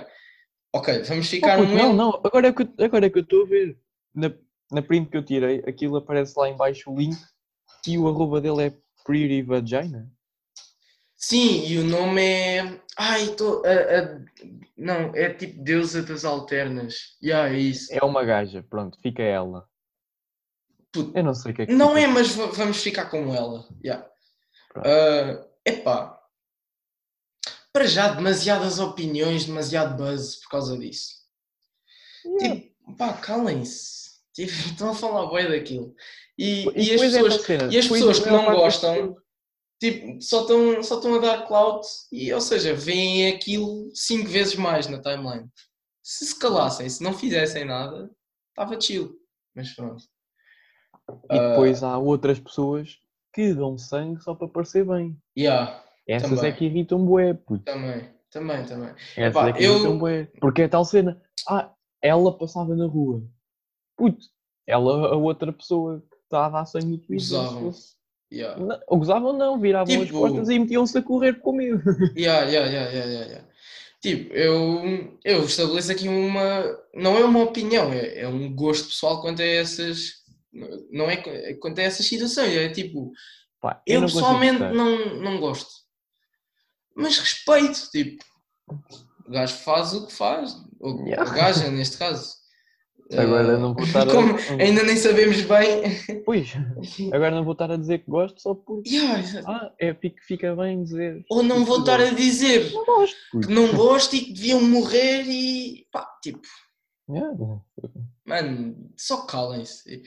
Ok, 0.74 1.02
vamos 1.04 1.26
Oh, 1.26 1.30
ficar 1.30 1.58
puto, 1.58 1.72
um 1.72 1.76
não, 1.76 1.86
ele. 1.88 1.94
não. 1.98 2.22
Agora 2.24 2.48
é 2.48 2.54
que 2.54 2.62
eu- 2.62 2.86
agora 2.86 3.06
é 3.08 3.10
que 3.10 3.18
eu 3.18 3.24
estou 3.24 3.44
a 3.44 3.48
ver. 3.48 3.78
Na, 4.14 4.32
na 4.72 4.82
print 4.82 5.10
que 5.10 5.18
eu 5.18 5.26
tirei, 5.26 5.64
aquilo 5.68 5.98
aparece 5.98 6.34
lá 6.38 6.48
em 6.48 6.56
baixo 6.56 6.92
o 6.92 6.98
link 6.98 7.18
e 7.88 7.98
o 7.98 8.08
arroba 8.08 8.40
dele 8.40 8.64
é 8.68 8.74
Pretty 9.04 9.42
Vagina. 9.42 10.12
Sim, 11.22 11.66
e 11.68 11.78
o 11.78 11.84
nome 11.84 12.22
é. 12.24 12.82
Ai, 12.98 13.24
estou. 13.26 13.62
Não, 14.78 15.14
é 15.14 15.34
tipo 15.34 15.62
Deusa 15.62 16.02
das 16.02 16.24
Alternas. 16.24 17.18
Yeah, 17.22 17.54
é 17.54 17.60
isso. 17.60 17.94
É 17.94 18.04
uma 18.06 18.24
gaja. 18.24 18.64
Pronto, 18.70 18.98
fica 19.02 19.22
ela. 19.22 19.68
Puto, 20.94 21.16
Eu 21.18 21.24
não 21.24 21.34
sei 21.36 21.52
o 21.52 21.56
que 21.56 21.62
é 21.64 21.66
que 21.66 21.74
Não 21.74 21.90
fica. 21.90 22.00
é, 22.02 22.08
mas 22.08 22.30
va- 22.36 22.46
vamos 22.48 22.82
ficar 22.82 23.06
com 23.10 23.36
ela. 23.36 23.68
Yeah. 23.84 24.10
Ah, 24.78 25.46
epá. 25.66 26.18
Para 27.74 27.86
já, 27.86 28.08
demasiadas 28.14 28.80
opiniões, 28.80 29.46
demasiado 29.46 29.98
buzz 29.98 30.38
por 30.38 30.50
causa 30.52 30.78
disso. 30.78 31.16
Yeah. 32.26 32.62
Tipo, 32.62 32.96
pá, 32.98 33.14
calem-se. 33.14 34.10
Tipo, 34.34 34.52
estão 34.72 34.92
a 34.92 34.96
falar 34.96 35.30
bem 35.34 35.50
daquilo. 35.50 35.94
E, 36.38 36.66
E 36.76 36.90
e 36.92 36.94
as 36.96 37.02
é 37.02 37.06
pessoas, 37.22 37.42
cena, 37.42 37.74
e 37.74 37.78
as 37.78 37.88
pessoas 37.88 38.20
que 38.22 38.30
não 38.30 38.46
gostam, 38.46 39.18
tipo, 39.80 40.22
só 40.22 40.42
estão 40.42 40.84
só 40.84 40.96
estão 40.98 41.16
a 41.16 41.20
dar 41.20 41.48
clout 41.48 41.88
e, 42.12 42.32
ou 42.34 42.42
seja, 42.42 42.74
veem 42.74 43.28
aquilo 43.28 43.90
cinco 43.94 44.28
vezes 44.30 44.56
mais 44.56 44.88
na 44.88 45.02
timeline. 45.02 45.48
Se 46.04 46.26
se 46.26 46.40
calassem, 46.40 46.90
se 46.90 47.04
não 47.04 47.14
fizessem 47.14 47.66
nada, 47.66 48.10
estava 48.50 48.80
chill. 48.80 49.16
Mas 49.56 49.74
pronto. 49.74 50.04
E 51.32 51.38
Ah, 51.38 51.50
depois 51.50 51.84
há 51.84 51.98
outras 51.98 52.40
pessoas 52.40 52.98
que 53.34 53.54
dão 53.54 53.78
sangue 53.78 54.22
só 54.22 54.34
para 54.36 54.48
parecer 54.48 54.86
bem. 54.86 55.18
yeah, 55.38 55.84
Essas 56.08 56.30
Também. 56.30 56.46
é 56.50 56.52
que 56.56 56.66
irritam 56.66 57.06
bué, 57.06 57.34
puto. 57.34 57.64
também, 57.64 58.10
também, 58.32 58.66
também. 58.66 58.90
Essas 59.16 59.18
Epá, 59.18 59.50
é 59.50 59.54
que 59.54 59.64
eu- 59.64 59.74
irritam 59.74 59.98
bué. 60.00 60.26
Porque 60.42 60.64
é 60.64 60.68
tal 60.68 60.84
cena. 60.86 61.22
Ah, 61.48 61.72
ela 62.02 62.36
passava 62.38 62.76
na 62.76 62.86
rua. 62.88 63.22
Puto, 63.96 64.26
ela, 64.66 65.14
a 65.14 65.16
outra 65.16 65.52
pessoa 65.54 66.02
que 66.10 66.16
está 66.24 66.46
a 66.46 66.50
dar 66.50 66.66
sangue 66.66 66.88
no 66.88 66.98
Twitter. 66.98 67.28
fosse- 67.60 67.96
Yeah. 68.32 68.60
Não, 68.64 68.80
ou 68.88 69.00
gozavam 69.00 69.34
não, 69.34 69.60
viravam 69.60 69.94
as 70.02 70.06
Tipo- 70.08 70.20
costas 70.20 70.50
e 70.50 70.60
metiam-se 70.60 70.98
a 70.98 71.02
correr 71.02 71.40
com 71.42 71.52
medo. 71.54 71.82
Yeah, 72.16 72.46
yeah, 72.46 72.70
yeah, 72.72 72.92
yeah, 72.92 73.26
yeah. 73.26 73.48
Tipo, 74.02 74.34
eu, 74.34 75.18
eu 75.26 75.44
estabeleço 75.46 75.92
aqui 75.92 76.08
uma. 76.08 76.64
Não 76.94 77.18
é 77.18 77.24
uma 77.26 77.42
opinião, 77.44 77.92
é, 77.92 78.20
é 78.20 78.28
um 78.28 78.54
gosto 78.56 78.86
pessoal 78.88 79.22
quanto 79.22 79.42
a 79.42 79.46
essas. 79.46 80.20
Não 80.92 81.10
é 81.10 81.18
qu- 81.18 81.60
quanto 81.60 81.80
a 81.80 81.84
essas 81.84 82.06
situações. 82.06 82.56
É 82.56 82.70
tipo, 82.70 83.12
Pá, 83.60 83.82
eu, 83.86 84.00
não 84.02 84.08
consigo 84.08 84.22
pessoalmente 84.22 84.60
não, 84.60 85.16
não 85.22 85.40
gosto. 85.40 85.70
Mas 86.96 87.18
respeito, 87.18 87.90
tipo, 87.92 88.24
o 89.28 89.32
gajo 89.32 89.56
faz 89.58 89.94
o 89.94 90.08
que 90.08 90.14
faz. 90.14 90.56
Ou 90.80 91.06
Yeah. 91.06 91.30
a 91.30 91.34
gaja, 91.36 91.70
neste 91.70 91.98
caso. 91.98 92.39
Agora 93.18 93.56
Ah, 93.56 93.58
não 93.58 93.74
vou 93.74 93.84
estar 93.84 94.08
a- 94.08 94.12
como 94.14 94.36
ainda 94.62 94.84
nem 94.84 94.96
sabemos 94.96 95.42
bem. 95.42 96.22
Pois, 96.24 96.50
agora 97.12 97.32
não 97.32 97.44
vou 97.44 97.54
estar 97.54 97.72
a 97.72 97.76
dizer 97.78 98.00
que 98.00 98.10
gosto 98.12 98.40
só 98.42 98.54
porque. 98.54 98.90
Yeah. 98.90 99.24
Ah, 99.48 99.72
é, 99.80 99.94
fica, 99.96 100.22
fica 100.28 100.56
bem 100.56 100.84
dizer. 100.84 101.24
Ou 101.32 101.42
não 101.42 101.66
vou 101.66 101.80
estar 101.80 102.00
a 102.00 102.12
dizer 102.12 102.72
Não 102.72 102.86
gosto. 102.86 103.18
que 103.42 103.48
não 103.54 103.74
gosto 103.74 104.16
e 104.16 104.22
que 104.22 104.34
deviam 104.34 104.62
morrer 104.62 105.24
e 105.28 105.88
pá, 105.92 106.06
tipo. 106.22 106.42
Yeah. 107.10 107.36
Mano, 108.28 108.92
só 108.96 109.26
calem-se. 109.26 110.04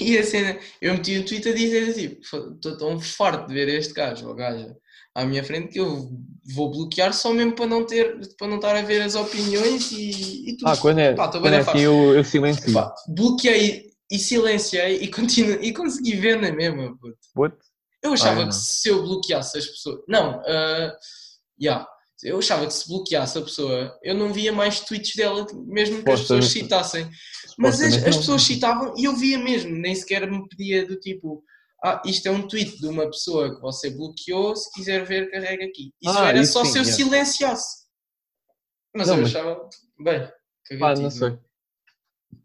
E 0.00 0.18
a 0.18 0.22
cena, 0.22 0.58
eu 0.82 0.92
meti 0.92 1.18
um 1.18 1.24
tweet 1.24 1.48
a 1.48 1.54
dizer 1.54 1.94
tipo, 1.94 2.20
estou 2.20 2.76
tão 2.76 3.00
farto 3.00 3.48
de 3.48 3.54
ver 3.54 3.68
este 3.70 3.94
gajo 3.94 4.28
ou 4.28 4.34
gaja 4.34 4.76
à 5.14 5.24
minha 5.24 5.44
frente 5.44 5.68
que 5.68 5.80
eu 5.80 6.10
vou 6.54 6.70
bloquear 6.70 7.12
só 7.14 7.32
mesmo 7.32 7.54
para 7.54 7.66
não 7.66 7.86
ter, 7.86 8.18
para 8.36 8.48
não 8.48 8.56
estar 8.56 8.76
a 8.76 8.82
ver 8.82 9.02
as 9.02 9.14
opiniões 9.14 9.92
e, 9.92 10.50
e 10.50 10.56
tudo. 10.56 10.68
Ah, 10.68 10.76
quando 10.76 10.98
é, 10.98 11.14
Pá, 11.14 11.28
quando 11.28 11.48
é 11.54 11.58
assim 11.58 11.80
eu, 11.80 12.14
eu 12.14 12.24
silencio. 12.24 12.72
Pá, 12.72 12.94
bloqueei 13.08 13.90
e 14.10 14.18
silenciei 14.18 14.96
e, 14.96 15.08
continuo, 15.10 15.58
e 15.62 15.72
consegui 15.72 16.16
ver 16.16 16.40
na 16.40 16.52
mesma. 16.52 16.96
puto. 16.98 17.16
What? 17.36 17.56
Eu 18.02 18.12
achava 18.12 18.42
Ah, 18.42 18.48
que 18.48 18.54
se 18.54 18.88
eu 18.88 19.02
bloqueasse 19.02 19.56
as 19.56 19.66
pessoas. 19.66 20.00
Não, 20.06 20.42
ah, 20.46 20.94
yeah. 21.60 21.86
eu 22.22 22.38
achava 22.38 22.66
que 22.66 22.74
se 22.74 22.86
bloqueasse 22.86 23.38
a 23.38 23.42
pessoa, 23.42 23.98
eu 24.02 24.14
não 24.14 24.30
via 24.32 24.52
mais 24.52 24.80
tweets 24.80 25.14
dela, 25.16 25.46
mesmo 25.66 26.02
que 26.02 26.10
as 26.10 26.20
pessoas 26.20 26.46
citassem. 26.48 27.08
Mas 27.56 27.80
as, 27.80 27.94
as 28.04 28.16
pessoas 28.16 28.42
citavam 28.42 28.94
e 28.98 29.04
eu 29.04 29.16
via 29.16 29.38
mesmo, 29.38 29.70
nem 29.70 29.94
sequer 29.94 30.30
me 30.30 30.46
pedia 30.48 30.86
do 30.86 30.96
tipo, 30.96 31.42
ah, 31.84 32.02
isto 32.06 32.26
é 32.26 32.30
um 32.30 32.48
tweet 32.48 32.78
de 32.78 32.86
uma 32.88 33.04
pessoa 33.06 33.54
que 33.54 33.60
você 33.60 33.90
bloqueou, 33.90 34.56
se 34.56 34.72
quiser 34.72 35.04
ver, 35.04 35.30
carrega 35.30 35.64
aqui. 35.66 35.92
Isso 36.02 36.18
Ah, 36.18 36.28
era 36.30 36.38
isso 36.40 36.52
só 36.54 36.64
sim, 36.64 36.72
se 36.72 36.78
eu 36.78 36.82
yeah. 36.82 36.96
silenciasse. 37.04 37.84
Mas 38.96 39.08
Não, 39.08 39.16
eu 39.16 39.22
mas- 39.22 39.34
achava, 39.36 39.68
bem, 39.98 40.20
Pá, 40.20 40.32
cagativo, 40.68 41.02
não 41.02 41.10
sei. 41.10 41.38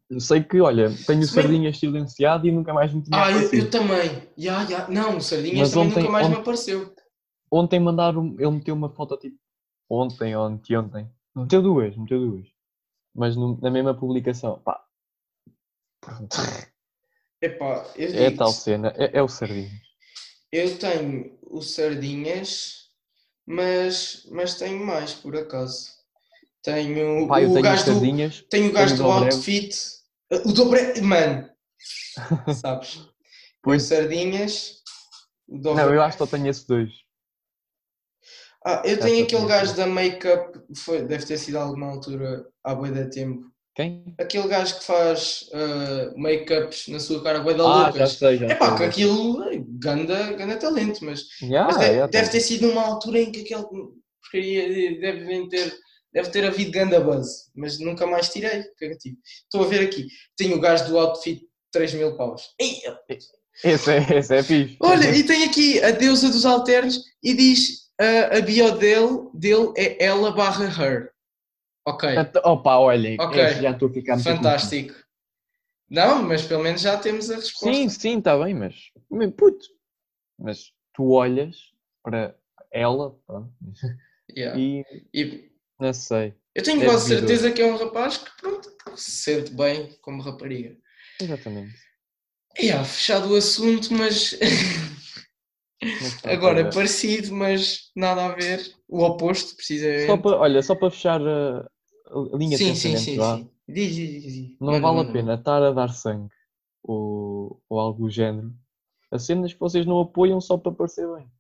Eu 0.10 0.20
sei 0.20 0.44
que, 0.44 0.60
olha, 0.60 0.88
tenho 0.90 1.24
Se 1.24 1.34
bem- 1.36 1.44
sardinhas 1.44 1.78
silenciado 1.78 2.48
e 2.48 2.52
nunca 2.52 2.74
mais 2.74 2.92
me 2.92 3.02
tinha 3.04 3.16
Ah, 3.24 3.32
eu, 3.32 3.52
eu 3.54 3.70
também. 3.70 4.28
Ya, 4.38 4.64
ya. 4.64 4.88
Não, 4.88 5.18
o 5.18 5.22
Sardinhas 5.22 5.60
Mas 5.60 5.72
também 5.72 5.88
ontem- 5.90 6.00
nunca 6.02 6.12
mais 6.12 6.26
me 6.28 6.32
ontem- 6.34 6.42
apareceu. 6.42 6.96
Ontem 7.52 7.80
mandaram, 7.80 8.36
ele 8.40 8.52
meteu 8.52 8.74
uma 8.76 8.90
foto 8.90 9.16
tipo 9.18 9.38
ontem 9.88 10.36
ou 10.36 10.44
anteontem. 10.46 11.08
Meteu 11.36 11.62
duas, 11.62 11.96
meteu 11.96 12.20
duas. 12.20 12.48
Mas 13.16 13.36
no- 13.36 13.60
na 13.62 13.70
mesma 13.70 13.94
publicação, 13.94 14.60
pá. 14.60 14.84
Pronto. 16.02 16.38
Epá, 17.42 17.86
eu 17.96 18.08
É 18.10 18.30
digo 18.30 18.38
tal 18.38 18.52
cena, 18.52 18.94
é, 18.98 19.18
é 19.18 19.22
o 19.22 19.28
sardinha. 19.28 19.72
Eu 20.52 20.78
tenho 20.78 21.38
o 21.44 21.62
Sardinhas, 21.62 22.90
mas, 23.46 24.26
mas 24.32 24.56
tenho 24.56 24.84
mais, 24.86 25.14
por 25.14 25.36
acaso. 25.38 25.88
Tenho 26.64 27.28
Pá, 27.28 27.40
o 27.40 27.54
tenho 27.54 27.62
gajo 27.62 27.86
do, 27.86 27.94
sardinhas. 27.94 28.46
tenho 28.50 28.70
o 28.70 28.74
gajo 28.74 28.98
do 28.98 29.06
outfit. 29.06 29.76
O 30.46 30.52
Dobre... 30.52 31.02
Mano, 31.02 31.50
sabes? 32.62 32.96
O 32.96 33.14
Pois. 33.62 33.84
Sardinhas. 33.84 34.82
O 35.48 35.58
Dobre... 35.60 35.84
Não, 35.84 35.94
eu 35.94 36.02
acho 36.02 36.18
que 36.18 36.24
só 36.24 36.28
tenho 36.28 36.48
esses 36.48 36.66
dois. 36.66 36.90
Ah, 38.66 38.82
eu 38.86 39.00
tenho 39.00 39.24
aquele 39.24 39.28
tenho 39.28 39.48
gajo 39.48 39.76
da 39.76 39.88
make-up, 39.88 40.60
deve 41.08 41.26
ter 41.26 41.38
sido 41.38 41.58
alguma 41.58 41.88
altura 41.88 42.46
há 42.64 42.76
bué 42.76 42.92
de 42.92 43.10
tempo. 43.10 43.49
Quem? 43.76 44.14
Aquele 44.20 44.48
gajo 44.48 44.78
que 44.80 44.84
faz 44.84 45.46
ah, 45.54 46.12
make-ups 46.18 46.88
na 46.88 47.00
sua 47.00 47.24
cara 47.24 47.40
bué 47.40 47.54
da 47.54 47.88
Ah, 47.88 47.92
já 47.92 48.08
sei, 48.08 48.38
já 48.38 48.48
É 48.48 48.56
pá, 48.56 48.76
que 48.76 48.84
aquilo, 48.84 49.40
ganda, 49.80 50.34
ganda 50.34 50.58
talento, 50.58 51.04
mas 51.06 51.22
Já, 51.42 51.66
Mas 51.66 51.78
deve, 51.78 51.98
já 51.98 52.08
deve 52.08 52.30
ter 52.30 52.40
sido 52.42 52.68
numa 52.68 52.84
altura 52.84 53.20
em 53.20 53.32
que 53.32 53.42
aquele 53.42 53.64
porcaria 54.22 55.00
devem 55.00 55.48
ter, 55.48 55.74
deve 56.12 56.30
ter 56.30 56.46
havido 56.46 56.72
ganda 56.72 57.00
buzz, 57.00 57.50
mas 57.56 57.80
nunca 57.80 58.06
mais 58.06 58.30
tirei. 58.30 58.64
Cagativo. 58.78 59.18
Estou 59.44 59.64
a 59.64 59.68
ver 59.68 59.82
aqui, 59.82 60.08
tenho 60.36 60.58
o 60.58 60.60
gajo 60.60 60.86
do 60.88 60.98
outfit 61.00 61.40
de 61.40 61.48
3 61.72 61.94
mil 61.94 62.18
paus. 62.18 62.50
Ei, 62.60 62.82
Esse 63.64 63.92
é, 63.92 64.18
esse 64.18 64.36
é 64.36 64.44
fixe. 64.44 64.78
olha, 64.82 65.10
e 65.16 65.24
tem 65.24 65.44
aqui 65.44 65.82
a 65.84 65.92
deusa 65.92 66.30
dos 66.30 66.46
alternos 66.46 67.00
e 67.24 67.34
diz 67.34 67.90
ah, 68.00 68.38
a 68.38 68.42
bio 68.42 68.72
dele, 68.78 69.30
dele 69.34 69.72
é 69.78 70.04
ela 70.04 70.32
barra 70.32 70.66
her. 70.66 71.12
Ok, 71.86 72.10
Opa, 72.44 72.78
olhem, 72.78 73.18
Ok. 73.20 73.42
esse 73.44 73.62
já 73.62 73.72
estou 73.72 73.90
a 73.90 73.94
ficar 73.94 74.16
muito 74.16 74.26
fantástico. 74.26 74.94
Não, 75.90 76.22
mas 76.24 76.44
pelo 76.46 76.62
menos 76.64 76.82
já 76.82 76.98
temos 76.98 77.32
a 77.32 77.36
resposta. 77.36 77.74
Sim, 77.74 77.90
sim, 77.90 78.18
está 78.20 78.38
bem, 78.38 78.54
mas. 78.54 78.76
mas, 79.10 79.32
Puto. 79.34 79.66
Mas 80.38 80.72
tu 80.94 81.12
olhas 81.12 81.74
para 82.04 82.36
ela 82.72 83.18
pronto, 83.26 83.52
Yeah. 84.38 84.60
e 84.60 84.86
E 85.14 85.52
não 85.80 85.92
sei. 85.92 86.36
eu 86.54 86.62
tenho 86.64 86.84
É 86.84 86.86
quase 86.86 87.08
certeza 87.08 87.52
que 87.52 87.62
é 87.62 87.66
um 87.66 87.76
rapaz 87.78 88.18
que 88.20 88.30
pronto, 88.38 88.72
se 88.96 89.12
sente 89.12 89.52
bem 89.52 89.98
como 90.02 90.22
rapariga. 90.22 90.78
Exatamente. 91.20 91.74
Yeah, 92.60 92.84
fechado 92.84 93.32
o 93.32 93.36
assunto, 93.36 93.92
mas 93.94 94.38
agora 96.26 96.70
parecido, 96.70 97.34
mas 97.34 97.92
nada 97.96 98.26
a 98.26 98.36
ver. 98.36 98.74
O 98.88 99.04
oposto, 99.04 99.56
precisamente. 99.56 100.08
só 100.08 100.18
para, 100.18 100.38
olha, 100.38 100.62
só 100.62 100.76
para 100.76 100.92
fechar 100.92 101.22
a, 101.22 101.60
a 102.08 102.38
linha 102.38 102.58
sim, 102.58 102.74
de 102.74 102.80
sim, 102.80 102.98
sim, 102.98 103.18
vá, 103.18 103.38
sim. 103.38 103.50
Diz, 103.68 103.96
diz, 103.96 104.24
diz, 104.24 104.58
não 104.60 104.74
Manda, 104.74 104.80
vale 104.82 104.98
manda, 104.98 105.10
a 105.10 105.14
pena 105.14 105.34
estar 105.36 105.64
a 105.64 105.72
dar 105.72 105.90
sangue 105.90 106.34
ou, 106.84 107.62
ou 107.70 107.80
algo 107.80 108.06
do 108.06 108.10
género 108.10 108.52
a 109.12 109.18
cenas 109.18 109.54
que 109.54 109.60
vocês 109.60 109.86
não 109.86 110.00
apoiam 110.00 110.40
só 110.40 110.58
para 110.58 110.72
parecer 110.72 111.08
bem. 111.16 111.32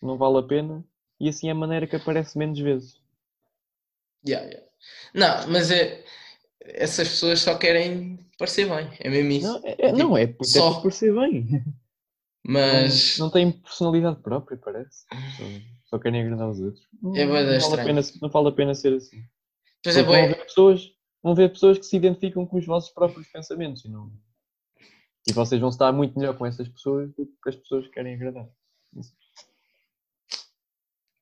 Não 0.00 0.16
vale 0.16 0.38
a 0.38 0.42
pena 0.42 0.84
e 1.20 1.28
assim 1.28 1.48
é 1.48 1.52
a 1.52 1.54
maneira 1.54 1.86
que 1.86 1.96
aparece 1.96 2.38
menos 2.38 2.58
vezes. 2.58 3.00
Yeah, 4.26 4.46
yeah. 4.46 4.66
Não, 5.14 5.48
mas 5.48 5.70
é. 5.70 6.04
Essas 6.60 7.08
pessoas 7.08 7.40
só 7.40 7.56
querem 7.56 8.18
parecer 8.38 8.68
bem, 8.68 8.90
é 8.98 9.08
mesmo 9.08 9.30
isso. 9.30 9.46
Não, 9.46 9.60
é, 9.64 9.76
é- 9.78 9.92
não, 9.92 10.16
é 10.16 10.26
porque 10.26 10.50
só. 10.50 10.78
é 10.78 10.82
parecer 10.82 11.14
bem. 11.14 11.64
mas. 12.46 13.18
Não, 13.18 13.26
não 13.26 13.32
têm 13.32 13.50
personalidade 13.50 14.22
própria, 14.22 14.56
parece. 14.56 15.04
Só, 15.36 15.44
só 15.90 15.98
querem 15.98 16.22
agradar 16.22 16.48
os 16.48 16.60
outros. 16.60 16.86
Não, 17.02 17.16
É 17.16 17.26
da 17.26 17.58
não, 17.58 17.70
vale 17.70 17.80
a 17.80 17.84
pena, 17.84 18.00
não 18.22 18.28
vale 18.28 18.48
a 18.48 18.52
pena 18.52 18.74
ser 18.74 18.94
assim. 18.94 19.22
Pois 19.82 19.96
é, 19.96 20.02
vão 20.02 20.14
ver 20.14 20.44
pessoas, 20.44 20.92
vão 21.22 21.34
ver 21.34 21.50
pessoas 21.50 21.78
que 21.78 21.84
se 21.84 21.96
identificam 21.96 22.46
com 22.46 22.56
os 22.56 22.66
vossos 22.66 22.90
próprios 22.90 23.26
pensamentos 23.28 23.84
e, 23.84 23.88
não... 23.88 24.12
e 25.28 25.32
vocês 25.32 25.60
vão 25.60 25.70
estar 25.70 25.92
muito 25.92 26.18
melhor 26.18 26.36
com 26.36 26.46
essas 26.46 26.68
pessoas 26.68 27.12
do 27.14 27.26
que 27.26 27.48
as 27.48 27.56
pessoas 27.56 27.86
que 27.86 27.92
querem 27.92 28.14
agradar. 28.14 28.48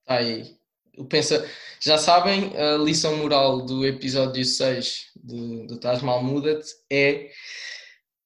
Tá 0.05 0.17
aí. 0.17 0.57
Eu 0.93 1.07
penso, 1.07 1.35
já 1.81 1.99
sabem, 1.99 2.57
a 2.57 2.77
lição 2.77 3.17
moral 3.17 3.63
do 3.63 3.85
episódio 3.85 4.45
6 4.45 5.11
de, 5.17 5.67
do 5.67 5.81
Taj 5.81 6.05
Mahal 6.05 6.23
Muda-te 6.23 6.71
é. 6.89 7.31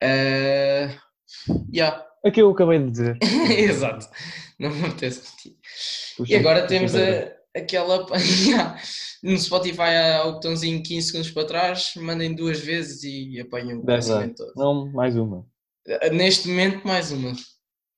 eh, 0.03 0.99
yeah. 1.73 2.08
É 2.29 2.31
que 2.31 2.43
eu 2.43 2.51
acabei 2.51 2.79
de 2.79 2.91
dizer. 2.91 3.19
Exato. 3.51 4.07
Não 4.59 4.71
me 4.71 4.87
apetece 4.87 5.23
repetir. 5.23 5.57
E 6.29 6.37
agora 6.37 6.67
temos 6.67 6.95
a, 6.95 7.33
aquela. 7.57 8.07
No 9.21 9.37
Spotify 9.37 9.97
há 9.97 10.27
o 10.27 10.35
botãozinho 10.35 10.81
15 10.81 11.07
segundos 11.09 11.31
para 11.33 11.45
trás, 11.45 11.93
mandem 11.97 12.37
duas 12.37 12.61
vezes 12.61 13.03
e 13.03 13.41
apanham 13.41 13.81
o 13.81 13.83
conhecimento 13.85 14.37
todo. 14.37 14.53
Não, 14.55 14.93
mais 14.93 15.17
uma. 15.17 15.45
Neste 16.13 16.47
momento, 16.47 16.87
mais 16.87 17.11
uma. 17.11 17.33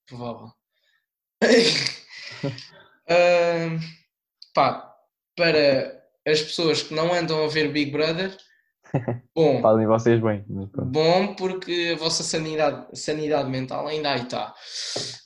Provável. 0.07 0.51
Ah, 3.07 3.77
pá, 4.55 4.95
para 5.37 6.03
as 6.27 6.41
pessoas 6.41 6.83
que 6.83 6.95
não 6.95 7.13
andam 7.13 7.45
a 7.45 7.49
ver 7.49 7.71
Big 7.71 7.91
Brother, 7.91 8.35
bom, 9.35 9.61
Fazem 9.63 9.87
vocês 9.87 10.21
bem. 10.21 10.45
bom 10.49 11.35
porque 11.35 11.93
a 11.95 11.99
vossa 11.99 12.23
sanidade, 12.23 12.87
sanidade 12.99 13.49
mental 13.51 13.87
ainda 13.87 14.13
aí 14.13 14.23
está. 14.23 14.55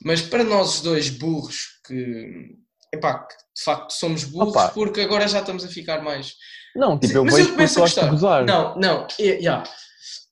Mas 0.03 0.21
para 0.21 0.43
nós 0.43 0.75
os 0.75 0.81
dois 0.81 1.09
burros 1.09 1.79
que, 1.85 2.55
epá, 2.93 3.19
que 3.25 3.35
de 3.55 3.63
facto 3.63 3.91
somos 3.91 4.23
burros 4.25 4.49
Opa. 4.55 4.69
porque 4.69 5.01
agora 5.01 5.27
já 5.27 5.39
estamos 5.39 5.63
a 5.63 5.67
ficar 5.67 6.01
mais 6.03 6.33
Não, 6.75 6.99
tipo, 6.99 7.13
eu 7.17 7.25
mas 7.25 7.35
vejo 7.35 7.49
eu 7.49 7.53
começo 7.53 7.79
a 7.79 7.81
gostar. 7.81 8.09
gozar. 8.09 8.45
Não, 8.45 8.75
não, 8.77 9.07
é, 9.19 9.41
já. 9.41 9.63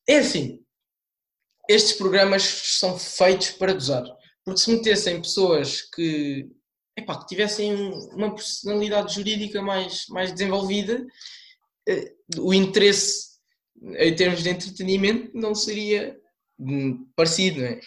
é 0.07 0.17
assim. 0.17 0.59
Estes 1.69 1.93
programas 1.93 2.43
são 2.43 2.97
feitos 2.99 3.51
para 3.51 3.73
gozar. 3.73 4.03
Porque 4.43 4.59
se 4.59 4.73
metessem 4.73 5.21
pessoas 5.21 5.81
que, 5.81 6.45
epá, 6.97 7.17
que 7.19 7.27
tivessem 7.27 7.73
uma 8.11 8.35
personalidade 8.35 9.13
jurídica 9.15 9.61
mais, 9.61 10.05
mais 10.09 10.33
desenvolvida, 10.33 11.01
eh, 11.87 12.11
o 12.39 12.53
interesse 12.53 13.33
em 13.97 14.15
termos 14.15 14.41
de 14.43 14.49
entretenimento 14.49 15.31
não 15.33 15.53
seria 15.53 16.17
hum, 16.59 17.07
parecido, 17.15 17.61
não 17.61 17.67
é? 17.67 17.79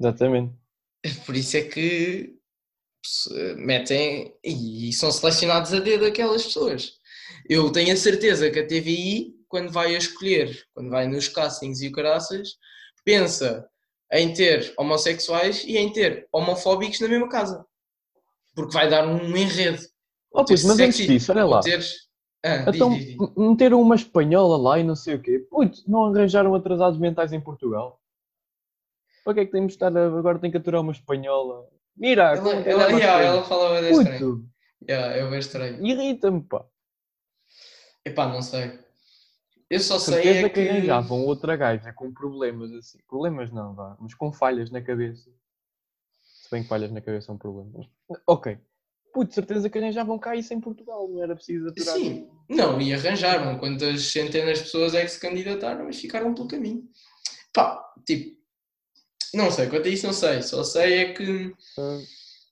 Exatamente. 0.00 0.54
Por 1.24 1.36
isso 1.36 1.56
é 1.56 1.62
que 1.62 2.34
metem 3.56 4.34
e 4.44 4.92
são 4.92 5.10
selecionados 5.10 5.72
a 5.72 5.80
dedo 5.80 6.04
aquelas 6.04 6.44
pessoas. 6.44 6.92
Eu 7.48 7.70
tenho 7.70 7.92
a 7.92 7.96
certeza 7.96 8.50
que 8.50 8.58
a 8.58 8.66
TVI, 8.66 9.34
quando 9.48 9.70
vai 9.70 9.94
a 9.94 9.98
escolher, 9.98 10.66
quando 10.74 10.90
vai 10.90 11.06
nos 11.06 11.28
castings 11.28 11.80
e 11.80 11.88
o 11.88 11.92
caraças, 11.92 12.56
pensa 13.04 13.66
em 14.12 14.32
ter 14.32 14.72
homossexuais 14.76 15.64
e 15.64 15.76
em 15.76 15.92
ter 15.92 16.26
homofóbicos 16.32 17.00
na 17.00 17.08
mesma 17.08 17.28
casa. 17.28 17.64
Porque 18.54 18.72
vai 18.72 18.88
dar 18.88 19.06
um 19.06 19.36
enredo. 19.36 19.82
Oh, 20.32 20.44
pois, 20.44 20.64
mas 20.64 20.78
antes 20.80 21.06
disso, 21.06 21.32
olha 21.32 21.44
lá. 21.44 21.60
ter- 21.60 21.84
Ah, 22.44 22.64
Então, 22.68 22.90
diz, 22.90 23.06
diz. 23.06 23.16
meteram 23.36 23.80
uma 23.80 23.94
espanhola 23.94 24.56
lá 24.56 24.78
e 24.78 24.84
não 24.84 24.94
sei 24.94 25.16
o 25.16 25.22
quê. 25.22 25.38
Putz, 25.50 25.84
não 25.86 26.06
arranjaram 26.06 26.54
atrasados 26.54 26.98
mentais 26.98 27.32
em 27.32 27.40
Portugal? 27.40 28.00
Para 29.24 29.34
que 29.34 29.40
é 29.40 29.44
que 29.46 29.52
temos 29.52 29.68
de 29.68 29.76
estar 29.76 29.94
a... 29.96 30.06
agora 30.06 30.38
tem 30.38 30.50
que 30.50 30.56
aturar 30.56 30.80
uma 30.80 30.92
espanhola? 30.92 31.68
Mira, 31.96 32.36
Ela, 32.36 32.62
que 32.62 32.68
ela, 32.68 32.84
é 32.84 32.92
yeah, 32.94 33.24
ela 33.24 33.42
falava 33.44 33.80
estranho. 33.80 34.18
Puto, 34.36 34.48
Yeah, 34.88 35.16
é 35.16 35.28
bem 35.28 35.38
estranho. 35.40 35.84
irrita-me, 35.84 36.40
pá. 36.40 36.64
Epá, 38.04 38.28
não 38.28 38.40
sei. 38.40 38.78
Eu 39.68 39.80
só 39.80 39.98
sei 39.98 40.14
Certeza 40.22 40.46
é 40.46 40.48
que 40.48 40.62
que... 40.62 40.68
arranjavam 40.68 41.24
outra 41.26 41.56
gaja 41.56 41.92
com 41.92 42.12
problemas 42.12 42.72
assim. 42.72 42.98
Problemas 43.08 43.50
não, 43.50 43.74
vá, 43.74 43.96
mas 44.00 44.14
com 44.14 44.32
falhas 44.32 44.70
na 44.70 44.80
cabeça. 44.80 45.28
Se 46.22 46.48
bem 46.50 46.62
que 46.62 46.68
falhas 46.68 46.90
na 46.92 47.00
cabeça 47.02 47.26
são 47.26 47.36
problemas. 47.36 47.86
Ok. 48.26 48.56
Puto, 49.18 49.34
certeza 49.34 49.68
que 49.68 49.76
arranjavam 49.76 50.16
cá 50.16 50.36
isso 50.36 50.54
em 50.54 50.60
Portugal, 50.60 51.08
não 51.08 51.20
era 51.20 51.34
preciso 51.34 51.66
aturar. 51.66 51.96
Sim, 51.96 52.28
não, 52.48 52.80
e 52.80 52.94
arranjaram 52.94 53.58
quantas 53.58 54.12
centenas 54.12 54.58
de 54.58 54.64
pessoas 54.64 54.94
é 54.94 55.02
que 55.02 55.10
se 55.10 55.18
candidataram 55.18 55.90
e 55.90 55.92
ficaram 55.92 56.32
pelo 56.32 56.46
caminho. 56.46 56.84
Pá, 57.52 57.84
tipo, 58.06 58.38
não 59.34 59.50
sei, 59.50 59.66
quanto 59.66 59.88
a 59.88 59.90
isso 59.90 60.06
não 60.06 60.12
sei, 60.12 60.40
só 60.40 60.62
sei 60.62 60.98
é 60.98 61.12
que 61.14 61.52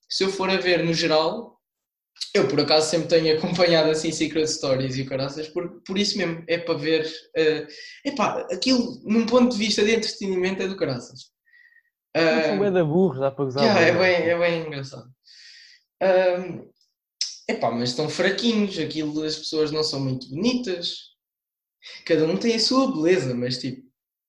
se 0.09 0.25
eu 0.25 0.29
for 0.29 0.51
a 0.51 0.57
ver 0.57 0.85
no 0.85 0.93
geral, 0.93 1.61
eu 2.35 2.49
por 2.49 2.61
acaso 2.61 2.91
sempre 2.91 3.07
tenho 3.07 3.39
acompanhado 3.39 3.89
assim 3.89 4.11
Secret 4.11 4.49
Stories 4.49 4.97
e 4.97 5.03
o 5.03 5.07
caraças, 5.07 5.47
por, 5.49 5.83
por 5.83 5.97
isso 5.97 6.19
mesmo, 6.19 6.43
é 6.49 6.59
para 6.59 6.77
ver, 6.77 7.09
é 7.37 7.65
epá, 8.05 8.45
aquilo 8.51 9.01
num 9.05 9.25
ponto 9.25 9.53
de 9.53 9.59
vista 9.59 9.85
de 9.85 9.95
entretenimento 9.95 10.65
é 10.65 10.67
do 10.67 10.77
caraças. 10.77 11.31
Ah, 12.13 12.57
bué 12.57 12.73
da 12.73 12.85
burros, 12.85 13.21
dá 13.21 13.31
para 13.31 13.45
gozar. 13.45 13.63
Yeah, 13.63 13.81
é, 13.83 13.93
bem, 13.93 14.29
é 14.31 14.37
bem 14.37 14.67
engraçado. 14.67 15.15
Ahm, 16.01 16.69
epá, 17.49 17.71
mas 17.71 17.91
estão 17.91 18.09
fraquinhos, 18.09 18.79
aquilo 18.79 19.23
as 19.23 19.37
pessoas 19.37 19.71
não 19.71 19.83
são 19.83 20.01
muito 20.01 20.29
bonitas. 20.29 21.15
Cada 22.05 22.25
um 22.27 22.37
tem 22.37 22.57
a 22.57 22.61
sua 22.61 22.93
beleza, 22.93 23.35
mas 23.35 23.59
tipo, 23.59 23.83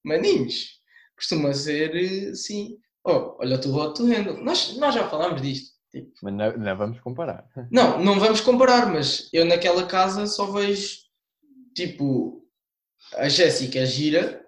maninhos, 0.03 0.79
costuma 1.15 1.53
ser 1.53 1.95
eh, 1.95 2.29
assim. 2.29 2.77
Oh, 3.03 3.37
olha 3.39 3.59
tu 3.59 3.73
Hot 3.75 3.95
to 3.95 4.05
Handle. 4.05 4.43
Nós, 4.43 4.75
nós 4.77 4.93
já 4.93 5.09
falámos 5.09 5.41
disto. 5.41 5.75
Tipo, 5.91 6.11
Mas 6.21 6.33
não, 6.33 6.57
não 6.57 6.77
vamos 6.77 6.99
comparar. 6.99 7.47
não, 7.71 8.03
não 8.03 8.19
vamos 8.19 8.41
comparar, 8.41 8.91
mas 8.91 9.29
eu 9.31 9.45
naquela 9.45 9.85
casa 9.87 10.27
só 10.27 10.51
vejo 10.51 10.97
tipo 11.73 12.45
a 13.13 13.29
Jéssica 13.29 13.85
gira 13.85 14.43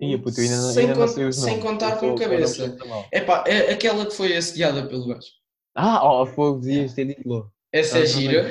Ia, 0.00 0.18
puto, 0.20 0.38
ainda, 0.40 0.56
sem, 0.72 0.90
ainda 0.90 0.94
con- 0.94 1.32
sem 1.32 1.60
contar 1.60 1.92
com 1.98 2.08
sou 2.08 2.14
cabeça. 2.16 2.76
Epá, 3.12 3.44
é 3.46 3.72
aquela 3.72 4.04
que 4.04 4.14
foi 4.14 4.36
assediada 4.36 4.86
pelo 4.86 5.06
gajo. 5.06 5.28
Ah, 5.74 6.04
ó, 6.04 6.26
fogo, 6.26 6.60
dito 6.60 6.94
logo. 7.28 7.52
Essa 7.72 7.98
é 7.98 8.02
Ah, 8.02 8.06
gira, 8.06 8.42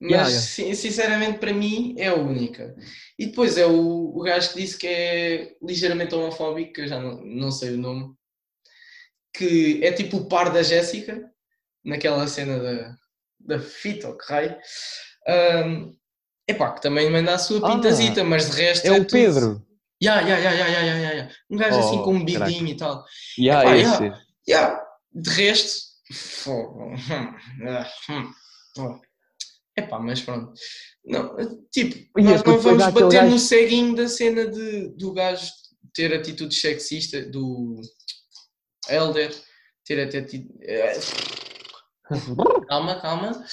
mas 0.00 0.10
Yeah, 0.10 0.28
yeah. 0.28 0.40
sin- 0.40 0.74
sinceramente 0.74 1.38
para 1.38 1.52
mim 1.52 1.94
é 1.98 2.08
a 2.08 2.14
única. 2.14 2.74
E 3.18 3.26
depois 3.26 3.56
é 3.58 3.66
o, 3.66 4.16
o 4.16 4.22
gajo 4.22 4.52
que 4.52 4.60
disse 4.60 4.76
que 4.78 4.86
é 4.86 5.56
ligeiramente 5.62 6.14
homofóbico, 6.14 6.72
que 6.74 6.80
eu 6.82 6.88
já 6.88 7.00
não, 7.00 7.24
não 7.24 7.50
sei 7.50 7.74
o 7.74 7.78
nome, 7.78 8.14
que 9.34 9.80
é 9.84 9.92
tipo 9.92 10.18
o 10.18 10.28
par 10.28 10.52
da 10.52 10.62
Jéssica, 10.62 11.30
naquela 11.84 12.26
cena 12.26 12.58
da, 12.58 12.94
da 13.40 13.58
fita, 13.58 14.08
ou 14.08 14.16
que 14.16 14.24
raio. 14.30 14.56
Ahm, 15.26 15.92
epá, 16.48 16.72
que 16.72 16.82
também 16.82 17.10
manda 17.10 17.34
a 17.34 17.38
sua 17.38 17.58
Ah, 17.66 17.74
pintazita, 17.74 18.24
mas 18.24 18.50
de 18.50 18.56
resto 18.56 18.86
É 18.86 18.92
o 18.92 19.04
tudo- 19.04 19.10
Pedro. 19.12 19.66
Ya, 20.02 20.20
ya, 20.22 20.38
ya, 20.38 20.50
ya, 20.52 20.66
ya, 20.68 20.80
ya, 20.80 20.94
ya, 20.98 21.12
ya. 21.12 21.30
Um 21.50 21.56
gajo 21.58 21.78
assim 21.78 21.98
Oh, 21.98 22.04
com 22.04 22.14
um 22.14 22.24
bigodinho 22.24 22.66
e 22.68 22.74
tal. 22.76 23.04
Yeah, 23.38 23.62
Epá, 23.64 23.76
esse. 23.76 24.02
yeah. 24.02 24.22
Ya, 24.48 24.86
De 25.12 25.30
resto, 25.30 25.89
fogo. 26.12 26.90
Hum, 26.94 27.66
ah, 27.68 27.90
hum, 28.08 28.32
oh. 28.78 29.00
Epá, 29.76 29.98
mas 29.98 30.20
pronto. 30.20 30.52
Não, 31.04 31.36
tipo, 31.70 32.10
nós 32.20 32.40
é 32.40 32.42
porque 32.42 32.50
não 32.50 32.60
vamos 32.78 32.82
bater 32.92 33.24
no 33.30 33.38
ceguinho 33.38 33.94
da 33.94 34.08
cena 34.08 34.46
de, 34.46 34.88
do 34.96 35.12
gajo 35.12 35.50
ter 35.94 36.12
atitude 36.14 36.54
sexista, 36.54 37.22
do 37.22 37.80
Elder 38.88 39.34
ter 39.84 40.00
atitude. 40.06 40.48
eh, 40.62 40.98
Calma, 42.68 43.00
calma. 43.00 43.44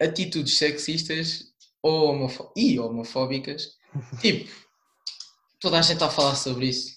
Atitudes 0.00 0.56
sexistas 0.56 1.44
ou 1.82 2.10
homofó- 2.10 2.52
e 2.56 2.78
homofóbicas. 2.78 3.70
Tipo, 4.20 4.50
toda 5.60 5.78
a 5.78 5.82
gente 5.82 5.94
está 5.94 6.06
a 6.06 6.10
falar 6.10 6.34
sobre 6.36 6.66
isso. 6.68 6.93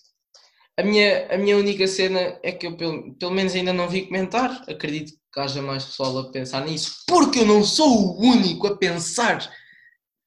A 0.79 0.83
minha, 0.83 1.27
a 1.33 1.37
minha 1.37 1.57
única 1.57 1.87
cena 1.87 2.39
é 2.43 2.51
que 2.51 2.67
eu 2.67 2.77
pelo, 2.77 3.13
pelo 3.15 3.31
menos 3.31 3.55
ainda 3.55 3.73
não 3.73 3.89
vi 3.89 4.05
comentar. 4.05 4.63
Acredito 4.69 5.13
que 5.33 5.39
haja 5.39 5.61
mais 5.61 5.85
pessoal 5.85 6.19
a 6.19 6.31
pensar 6.31 6.65
nisso, 6.65 7.03
porque 7.07 7.39
eu 7.39 7.45
não 7.45 7.63
sou 7.63 7.87
o 7.87 8.21
único 8.21 8.67
a 8.67 8.77
pensar 8.77 9.51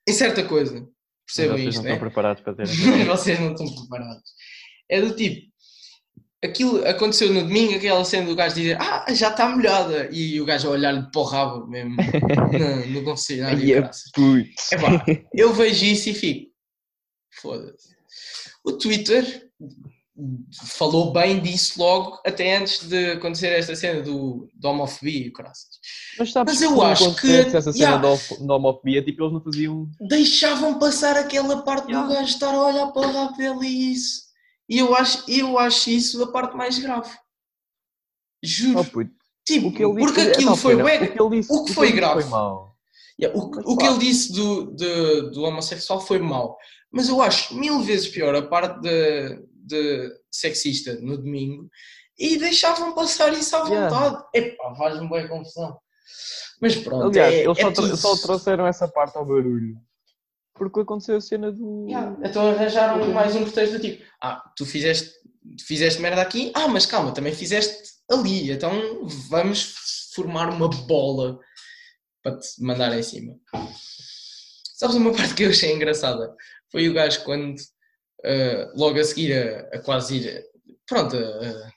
em 0.08 0.12
certa 0.12 0.44
coisa. 0.44 0.74
Mas 0.74 0.90
Percebem 1.26 1.56
Vocês 1.56 1.68
isto, 1.68 1.76
não 1.78 1.84
né? 1.84 1.90
estão 1.92 2.06
preparados 2.08 2.42
para 2.42 2.54
ter 2.54 2.66
vocês 3.06 3.40
não 3.40 3.52
estão 3.52 3.74
preparados. 3.74 4.30
É 4.88 5.00
do 5.00 5.14
tipo, 5.14 5.50
aquilo 6.44 6.84
aconteceu 6.84 7.32
no 7.32 7.42
domingo, 7.42 7.76
aquela 7.76 8.04
cena 8.04 8.26
do 8.26 8.34
gajo 8.34 8.56
dizer, 8.56 8.76
ah, 8.80 9.06
já 9.14 9.28
está 9.28 9.48
molhada, 9.48 10.08
e 10.10 10.40
o 10.40 10.44
gajo 10.44 10.68
a 10.68 10.72
olhar-lhe 10.72 11.08
para 11.12 11.20
o 11.20 11.24
rabo 11.24 11.66
mesmo 11.68 11.94
no, 11.94 13.14
Ai, 13.46 13.72
é 13.72 15.24
eu 15.32 15.52
vejo 15.52 15.84
isso 15.84 16.08
e 16.08 16.14
fico, 16.14 16.50
foda-se. 17.40 17.94
O 18.64 18.72
Twitter 18.72 19.48
falou 20.76 21.12
bem 21.12 21.40
disso 21.40 21.78
logo, 21.78 22.20
até 22.26 22.56
antes 22.56 22.86
de 22.88 23.12
acontecer 23.12 23.48
esta 23.48 23.74
cena 23.76 24.02
do, 24.02 24.48
do 24.54 24.68
homofobia 24.68 25.26
e. 25.26 25.32
Mas 26.18 26.32
sabes 26.32 26.54
Mas 26.54 26.62
eu 26.62 26.70
não 26.72 26.82
acho 26.82 27.14
que- 27.16 27.32
essa 27.32 27.72
cena 27.72 27.76
yeah. 27.84 27.98
da 28.02 28.08
homo- 28.08 28.46
da 28.46 28.56
homofobia, 28.56 29.04
tipo, 29.04 29.22
eles 29.22 29.32
não 29.32 29.42
faziam. 29.42 29.90
deixavam 30.08 30.78
passar 30.78 31.16
aquela 31.16 31.62
parte 31.62 31.88
Yeah. 31.88 32.06
do 32.08 32.14
gajo 32.14 32.28
estar 32.32 32.54
a 32.54 32.66
olhar 32.66 32.86
para 32.92 33.08
o 33.08 33.12
rabo 33.12 33.36
dele 33.36 33.66
e 33.66 33.92
isso. 33.92 34.22
E 34.68 34.78
eu 34.78 34.94
acho, 34.94 35.24
eu 35.30 35.58
acho 35.58 35.90
isso 35.90 36.22
a 36.22 36.30
parte 36.30 36.56
mais 36.56 36.78
grave. 36.78 37.10
Juro. 38.42 38.80
Oh, 38.80 38.84
tipo, 39.44 39.68
O 39.68 39.72
que 39.72 39.82
ele 39.82 39.92
disse 39.94 40.06
porque 40.06 40.20
aquilo 40.20 40.50
não, 40.50 40.56
foi 40.56 40.76
pera, 40.76 40.84
bué- 40.84 40.96
o 41.20 41.30
que 41.30 41.36
disse, 41.36 41.52
o 41.52 41.64
que 41.64 41.74
foi 41.74 41.92
grave. 41.92 42.22
Foi. 42.22 42.70
Yeah, 43.20 43.38
o, 43.38 43.50
Mas 43.50 43.64
o 43.66 43.76
que 43.76 43.84
ele 43.86 43.98
disse 43.98 44.32
do, 44.32 44.74
de- 44.74 45.30
do 45.32 45.42
homossexual 45.42 46.00
foi 46.00 46.18
mau. 46.18 46.56
Mas 46.92 47.08
eu 47.08 47.20
acho 47.20 47.54
mil 47.54 47.80
vezes 47.82 48.08
pior 48.08 48.34
a 48.34 48.42
parte 48.42 48.80
de, 48.80 49.42
de 49.64 50.10
sexista 50.30 50.94
no 51.00 51.16
domingo 51.16 51.68
e 52.18 52.36
deixavam 52.38 52.94
passar 52.94 53.32
isso 53.32 53.56
à 53.56 53.66
Yeah. 53.68 53.88
vontade. 53.88 54.24
Epá, 54.34 54.74
faz-me 54.76 55.08
boa 55.08 55.26
confusão. 55.28 55.78
Mas 56.60 56.76
pronto, 56.76 57.06
Aliás, 57.08 57.34
é, 57.34 57.44
eles 57.44 57.58
é 57.58 57.62
só, 57.62 57.72
tudo- 57.72 57.96
só 57.96 58.16
trouxeram 58.16 58.66
essa 58.66 58.86
parte 58.88 59.16
ao 59.16 59.24
barulho. 59.24 59.76
Porque 60.54 60.80
aconteceu 60.80 61.16
a 61.16 61.20
cena 61.20 61.50
do. 61.50 61.86
Yeah, 61.88 62.16
Então 62.22 62.48
arranjaram 62.50 63.12
mais 63.12 63.34
um 63.34 63.44
pretexto 63.44 63.76
do 63.76 63.80
tipo, 63.80 64.04
ah, 64.22 64.42
tu 64.56 64.66
fizeste, 64.66 65.10
tu 65.56 65.64
fizeste 65.64 66.00
merda 66.02 66.20
aqui, 66.20 66.52
ah, 66.54 66.68
mas 66.68 66.84
calma, 66.84 67.12
também 67.14 67.32
fizeste 67.34 67.78
ali, 68.10 68.50
então 68.50 69.06
vamos 69.30 69.74
formar 70.14 70.50
uma 70.50 70.68
bola 70.68 71.38
para 72.22 72.36
te 72.38 72.62
mandar 72.62 72.92
em 72.98 73.02
cima. 73.02 73.34
Sabes 74.76 74.96
uma 74.96 75.12
parte 75.32 75.34
que 75.34 75.44
eu 75.44 75.50
achei 75.50 75.72
engraçada? 75.72 76.34
Foi 76.70 76.88
o 76.88 76.92
gajo 76.92 77.22
quando, 77.24 77.54
ah, 78.24 78.72
logo 78.76 78.98
a 78.98 79.04
seguir 79.04 79.32
a, 79.32 79.76
a 79.76 79.78
quase 79.80 80.16
ir, 80.18 80.44
pronto, 80.88 81.16
a- 81.16 81.70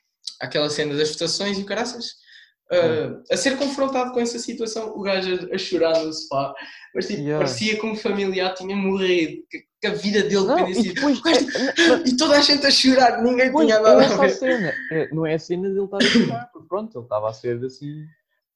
aquela 0.45 0.69
cena 0.69 0.95
das 0.95 1.11
votações 1.11 1.57
e 1.57 1.61
o 1.61 1.65
caraças, 1.65 2.05
ah, 2.71 3.21
a 3.31 3.37
ser 3.37 3.57
confrontado 3.57 4.11
com 4.13 4.19
essa 4.19 4.39
situação, 4.39 4.89
o 4.95 5.01
gajo 5.01 5.47
a, 5.51 5.55
a 5.55 5.57
chorar 5.57 6.03
no 6.03 6.11
sofá, 6.13 6.53
mas 6.95 7.07
tipo, 7.07 7.21
Yeah. 7.21 7.43
parecia 7.45 7.77
como 7.79 7.95
familiar 7.95 8.53
tinha 8.55 8.75
morrido, 8.75 9.43
que, 9.49 9.63
que 9.81 9.87
a 9.87 9.93
vida 9.93 10.21
dele 10.23 10.45
Não, 10.45 10.55
dependia 10.55 10.91
e 10.91 10.93
depois. 10.93 11.19
É- 11.25 12.09
e 12.09 12.17
toda 12.17 12.37
a 12.37 12.41
gente 12.41 12.65
a 12.65 12.71
chorar, 12.71 13.21
ninguém 13.21 13.51
Pois, 13.51 13.65
tinha 13.67 13.77
é 13.79 13.81
nada 13.81 14.05
a 14.05 14.17
ver. 14.17 14.29
cena. 14.29 14.73
É, 14.91 15.09
não 15.13 15.25
é 15.25 15.33
a 15.35 15.39
cena 15.39 15.67
dele 15.69 15.83
estar 15.85 15.97
a 15.97 16.01
chorar, 16.01 16.49
porque 16.53 16.67
pronto, 16.67 16.97
ele 16.97 17.05
estava 17.05 17.29
a 17.29 17.33
ser 17.33 17.63
assim. 17.65 18.05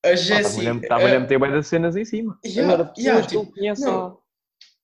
A 0.06 0.10
Ah, 0.10 0.15
Jéssica. 0.15 0.71
Estava-lhe 0.82 1.15
a 1.15 1.19
meter 1.19 1.39
bem 1.39 1.52
das 1.52 1.67
cenas 1.67 1.95
em 1.95 2.06
cima. 2.06 2.38
Yeah, 2.45 2.73
Agora, 2.73 2.89
pessoas 2.89 3.06
yeah, 3.06 3.28
que 3.28 3.36
ele 3.36 3.45
tipo, 3.45 3.56
conhece 3.58 3.82
não, 3.84 4.17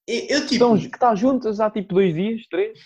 eu, 0.08 0.42
tipo. 0.42 0.54
estão- 0.54 0.78
que 0.78 0.86
está 0.86 1.16
juntas 1.16 1.60
há 1.60 1.70
tipo 1.70 1.94
dois 1.96 2.14
dias, 2.14 2.42
três, 2.50 2.78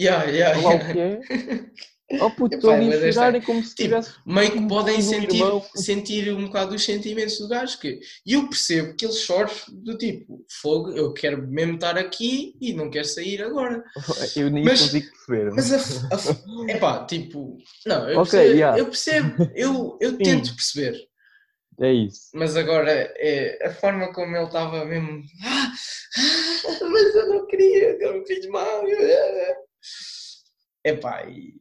Yeah, 0.00 0.24
yeah, 0.30 0.58
lá 0.60 0.68
o 0.70 0.72
yeah. 0.72 0.92
que 0.92 0.98
é. 1.00 1.20
Oh 2.20 2.30
puto, 2.30 2.54
estão 2.56 2.72
ali 2.72 2.92
a 2.92 2.96
esta- 2.96 3.12
chorarem 3.12 3.40
como 3.40 3.62
se 3.64 3.74
tipo, 3.74 3.88
tivesse. 3.88 4.10
Meio 4.26 4.50
que 4.52 4.68
podem 4.68 5.00
sentir, 5.00 5.36
irmão. 5.36 5.64
sentir 5.74 6.30
um 6.34 6.44
bocado 6.44 6.74
os 6.74 6.84
sentimentos 6.84 7.38
do 7.38 7.48
gajo. 7.48 7.78
Que, 7.78 8.00
e 8.26 8.34
eu 8.34 8.46
percebo 8.48 8.94
que 8.94 9.06
ele 9.06 9.14
chora 9.26 9.50
do 9.72 9.96
tipo: 9.96 10.44
fogo, 10.60 10.90
eu 10.90 11.14
quero 11.14 11.48
mesmo 11.48 11.76
estar 11.76 11.96
aqui 11.96 12.54
e 12.60 12.74
não 12.74 12.90
quero 12.90 13.06
sair 13.06 13.40
agora. 13.42 13.82
Eu 14.36 14.50
nem 14.50 14.62
Mas- 14.62 14.82
consigo 14.82 15.06
perceber. 15.10 15.50
Mas 15.54 15.72
a. 15.72 15.78
f- 15.78 16.06
a 16.12 16.18
f- 16.18 16.42
epá, 16.70 17.06
tipo. 17.06 17.56
Não, 17.86 18.10
eu 18.10 18.18
Ok, 18.20 18.30
percebo. 18.32 18.54
yeah. 18.58 18.78
Eu, 18.78 18.84
percebo 18.86 19.50
eu, 19.54 19.98
eu 19.98 20.10
Sim. 20.16 20.16
tento 20.18 20.54
perceber. 20.54 20.94
É 21.82 21.92
isso. 21.92 22.30
Mas 22.32 22.56
agora 22.56 22.90
é 23.16 23.66
a 23.66 23.74
forma 23.74 24.12
como 24.12 24.36
ele 24.36 24.44
estava 24.46 24.84
mesmo. 24.84 25.20
"Ah, 25.44 25.72
ah, 26.68 26.84
mas 26.88 27.14
eu 27.16 27.28
não 27.28 27.46
queria, 27.48 27.96
eu 28.00 28.20
me 28.20 28.26
fiz 28.26 28.46
mal. 28.46 28.84
Epá, 30.84 31.24
e, 31.28 31.54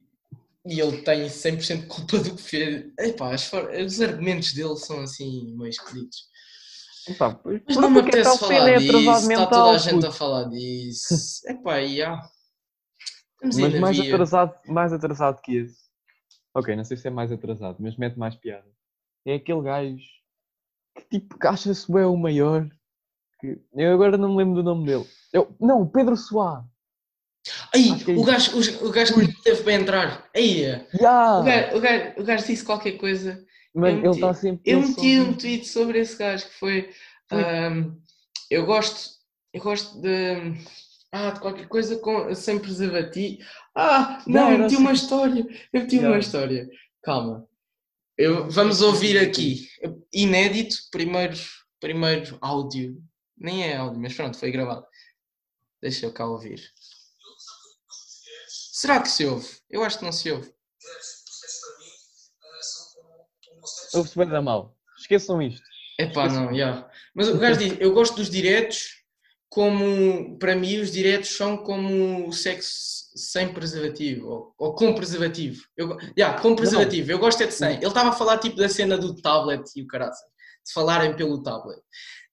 e 0.68 0.80
ele 0.80 1.02
tem 1.02 1.28
100% 1.28 1.82
de 1.82 1.88
culpa 1.88 2.20
do 2.20 2.36
que 2.36 2.42
fez. 2.42 2.86
Epá, 3.00 3.34
as 3.34 3.52
os 3.86 4.00
argumentos 4.02 4.54
dele 4.54 4.76
são 4.78 5.02
assim 5.02 5.56
meio 5.58 5.70
esquisitos. 5.70 6.30
Epá, 7.08 7.40
Mas 7.44 7.76
não 7.78 7.90
me 7.90 8.02
porque 8.04 8.18
apetece 8.20 8.38
falar 8.38 8.70
é 8.70 8.78
disso, 8.78 9.32
está 9.32 9.48
toda 9.48 9.72
a 9.72 9.78
gente 9.80 10.06
a 10.06 10.12
falar 10.12 10.44
disso. 10.50 11.42
Epá, 11.50 11.82
e 11.82 12.00
há. 12.04 12.14
Aí 13.44 13.50
Mas 13.60 13.74
mais 13.80 13.98
via. 13.98 14.14
atrasado, 14.14 14.54
mais 14.68 14.94
atrasado 14.94 15.42
que 15.42 15.58
esse. 15.58 15.80
Ok, 16.54 16.76
não 16.76 16.84
sei 16.84 16.96
se 16.96 17.08
é 17.08 17.10
mais 17.10 17.32
atrasado, 17.32 17.78
mas 17.80 17.98
mete 17.98 18.20
mais 18.20 18.36
piada. 18.36 18.70
É 19.26 19.36
aquele 19.36 19.62
gajo 19.62 19.98
que 20.96 21.04
tipo 21.20 21.38
que 21.38 21.48
acha-se 21.48 21.92
bem 21.92 22.04
o 22.04 22.18
maior. 22.18 22.68
Que... 23.40 23.60
Eu 23.74 23.94
agora 23.94 24.18
não 24.18 24.30
me 24.30 24.38
lembro 24.38 24.56
do 24.56 24.64
nome 24.64 24.86
dele. 24.86 25.06
Eu... 25.34 25.56
Não, 25.60 25.88
Pedro 25.88 26.16
Soá. 26.18 26.64
Aí, 27.74 27.90
é 28.08 28.12
o 28.12 28.24
gajo, 28.24 28.52
o, 28.56 28.88
o 28.88 28.92
gajo 28.92 29.16
que 29.16 29.44
teve 29.44 29.64
para 29.64 29.74
entrar. 29.74 30.30
Aí, 30.36 30.60
Yeah! 30.94 31.40
o, 31.40 31.44
gajo, 31.44 31.78
o, 31.78 31.82
gajo, 31.82 32.14
o 32.18 32.24
gajo 32.24 32.46
disse 32.46 32.64
qualquer 32.64 32.92
coisa. 32.98 33.44
Mano, 33.74 33.88
eu 33.88 33.98
ele 34.00 34.08
meti- 34.10 34.16
está 34.20 34.34
sempre. 34.34 34.62
Eu 34.72 34.80
meti 34.82 35.20
um 35.20 35.34
tweet 35.34 35.68
sobre 35.68 36.00
esse 36.00 36.18
gajo 36.18 36.46
que 36.48 36.54
foi. 36.60 36.90
Ahm, 37.32 37.96
eu 38.50 38.66
gosto. 38.66 39.10
Eu 39.54 39.62
gosto 39.62 40.00
de. 40.02 40.54
Ah, 41.14 41.32
de 41.32 41.40
qualquer 41.40 41.68
coisa 41.68 41.98
com, 41.98 42.34
sem 42.36 42.60
preservativo. 42.60 43.42
Ah, 43.76 44.22
não, 44.28 44.42
Não, 44.44 44.52
eu 44.52 44.60
meti 44.60 44.76
assim. 44.76 44.84
uma 44.84 44.94
história. 44.94 45.46
Eu 45.74 45.82
meti 45.82 45.96
uma 45.96 46.04
Yeah. 46.04 46.20
história. 46.20 46.70
Calma. 47.04 47.48
Eu, 48.22 48.48
vamos 48.52 48.84
ouvir 48.84 49.18
aqui. 49.18 49.68
Inédito, 50.14 50.76
primeiro, 50.92 51.36
primeiro 51.80 52.38
áudio. 52.40 53.02
Nem 53.36 53.64
é 53.64 53.78
áudio, 53.78 54.00
mas 54.00 54.14
pronto, 54.14 54.38
foi 54.38 54.52
gravado. 54.52 54.86
Deixa 55.82 56.06
eu 56.06 56.14
cá 56.14 56.28
ouvir. 56.28 56.62
Será 58.48 59.02
que 59.02 59.10
se 59.10 59.26
ouve? 59.26 59.50
Eu 59.68 59.84
acho 59.84 59.98
que 59.98 60.06
não 60.06 60.12
se 60.12 60.30
ouve. 60.32 60.54
Ouve-se 63.96 64.16
bem 64.16 64.30
da 64.30 64.40
mal. 64.40 64.78
Esqueçam 65.00 65.42
isto. 65.42 65.66
Epá, 65.98 66.28
Esqueçam. 66.28 66.46
não, 66.46 66.56
já. 66.56 66.92
Mas 67.16 67.28
o 67.28 67.40
gajo 67.40 67.58
diz, 67.58 67.76
eu 67.80 67.92
gosto 67.92 68.18
dos 68.18 68.30
diretos 68.30 69.04
como, 69.50 70.38
para 70.38 70.56
mim, 70.56 70.78
os 70.78 70.92
diretos 70.92 71.36
são 71.36 71.58
como 71.58 72.28
o 72.28 72.32
sexo 72.32 73.01
sem 73.15 73.54
preservativo, 73.54 74.28
ou, 74.28 74.54
ou 74.58 74.76
com 74.76 74.93
preservativo. 74.93 75.62
Eu, 75.78 75.97
já, 76.17 76.34
com 76.39 76.56
preservativo, 76.56 77.12
eu 77.12 77.19
gosto 77.19 77.41
é 77.43 77.47
de 77.47 77.54
sem. 77.54 77.76
Ele 77.78 77.86
estava 77.88 78.10
a 78.10 78.13
falar 78.13 78.38
tipo 78.39 78.56
da 78.56 78.69
cena 78.69 78.97
do 78.97 79.15
tablet 79.21 79.63
e 79.76 79.82
o 79.84 79.88
caraças. 79.88 80.30
de 80.65 80.74
falarem 80.74 81.15
pelo 81.15 81.41
tablet. 81.43 81.82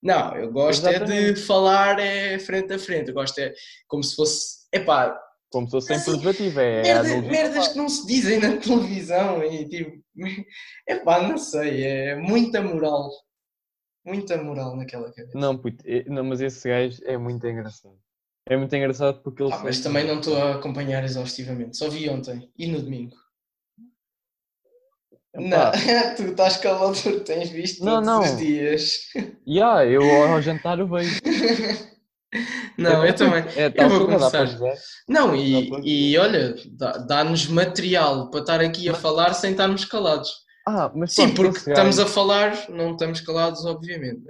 Não, 0.01 0.35
eu 0.35 0.51
gosto 0.51 0.87
é 0.87 0.91
de 0.91 0.95
Exatamente. 0.97 1.41
falar 1.41 1.99
é, 1.99 2.39
frente 2.39 2.73
a 2.73 2.79
frente. 2.79 3.09
Eu 3.09 3.13
gosto 3.13 3.37
é 3.39 3.53
como 3.87 4.03
se 4.03 4.15
fosse. 4.15 4.59
Epá, 4.71 5.19
Como 5.51 5.65
se 5.67 5.71
fosse 5.71 5.87
sem 5.87 5.95
Assim, 5.97 6.05
preservativo. 6.11 6.59
É, 6.59 6.81
merda- 6.83 7.21
merdas 7.27 7.67
que 7.69 7.77
não 7.77 7.89
se 7.89 8.05
dizem 8.07 8.39
na 8.39 8.55
televisão 8.57 9.43
e 9.43 9.67
tipo. 9.67 10.01
Epá, 10.87 11.21
não 11.27 11.37
sei, 11.37 11.83
é 11.83 12.15
muita 12.15 12.61
moral. 12.61 13.09
Muita 14.05 14.41
moral 14.41 14.75
naquela 14.77 15.11
cabeça. 15.11 15.37
Não, 15.37 15.57
puto, 15.57 15.83
é- 15.85 16.05
não, 16.07 16.23
mas 16.23 16.39
esse 16.39 16.67
gajo 16.67 17.01
é 17.03 17.17
muito 17.17 17.45
engraçado. 17.45 17.97
É 18.47 18.57
muito 18.57 18.75
engraçado 18.75 19.21
porque 19.21 19.43
ele 19.43 19.53
Ah, 19.53 19.61
mas 19.63 19.79
também 19.79 20.05
não 20.07 20.19
estou 20.19 20.35
a 20.41 20.55
acompanhar 20.55 21.03
exaustivamente. 21.03 21.77
Só 21.77 21.89
vi 21.89 22.09
ontem 22.09 22.51
e 22.57 22.67
no 22.67 22.81
domingo. 22.81 23.15
Não, 25.35 25.45
Epá, 25.47 25.71
tu 26.17 26.23
estás 26.23 26.57
calado, 26.57 26.93
tu 27.01 27.19
tens 27.21 27.49
visto 27.49 27.83
Não, 27.85 28.01
todos 28.03 28.07
não. 28.07 28.21
os 28.21 28.37
dias. 28.37 28.99
yeah, 29.47 29.85
eu 29.85 30.01
ao 30.27 30.41
jantar 30.41 30.79
eu 30.79 30.87
vejo. 30.87 31.19
Não, 32.77 33.03
É, 33.03 33.09
eu 33.09 33.15
também. 33.15 33.43
É, 33.57 33.69
vou 33.89 34.05
cena, 34.07 34.19
dá 34.19 34.29
para 34.29 34.45
começar. 34.47 34.75
Não, 35.07 35.35
e, 35.35 35.69
e 36.11 36.17
olha, 36.17 36.55
dá- 36.77 36.97
dá-nos 36.97 37.47
material 37.47 38.29
para 38.29 38.39
estar 38.39 38.61
aqui 38.61 38.87
a 38.87 38.93
Mas- 38.93 39.01
falar 39.01 39.33
sem 39.33 39.51
estarmos 39.51 39.83
calados. 39.83 40.29
Ah, 40.65 40.89
mas 40.95 41.11
Sim, 41.13 41.33
porque 41.33 41.57
estamos 41.57 41.97
gajo- 41.97 42.03
a 42.03 42.05
falar, 42.05 42.69
não 42.69 42.91
estamos 42.91 43.19
calados, 43.21 43.65
obviamente. 43.65 44.21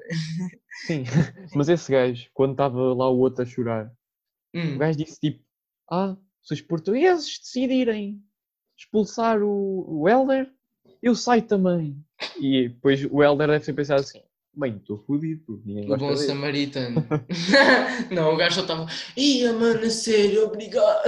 Sim, 0.87 1.03
mas 1.53 1.67
esse 1.69 1.91
gajo, 1.91 2.27
quando 2.33 2.51
estava 2.53 2.79
lá 2.95 3.07
o 3.11 3.19
outro 3.19 3.43
a 3.43 3.45
chorar, 3.45 3.91
Hum, 4.53 4.75
o 4.75 4.77
gajo 4.77 4.97
disse 4.97 5.19
tipo: 5.19 5.43
Ah, 5.89 6.15
se 6.43 6.53
os 6.53 6.61
portugueses 6.61 7.39
decidirem 7.39 8.21
expulsar 8.77 9.41
o, 9.41 9.85
o 9.87 10.09
Helder, 10.09 10.51
eu 11.01 11.15
saio 11.15 11.41
também. 11.41 12.03
E 12.39 12.69
depois 12.69 13.05
o 13.05 13.23
Helder 13.23 13.47
deve 13.47 13.65
ter 13.65 13.73
pensado 13.73 14.01
assim: 14.01 14.21
Bem, 14.53 14.77
estou 14.77 14.97
fodido, 14.97 15.53
o 15.53 15.97
bom 15.97 16.13
dele. 16.13 16.17
samaritano. 16.17 17.05
não, 18.11 18.33
o 18.33 18.37
gajo 18.37 18.55
só 18.55 18.61
estava. 18.61 18.87
Ia, 19.15 19.53
mano, 19.53 19.85
a 19.85 19.89
sério, 19.89 20.45
obrigado. 20.45 21.03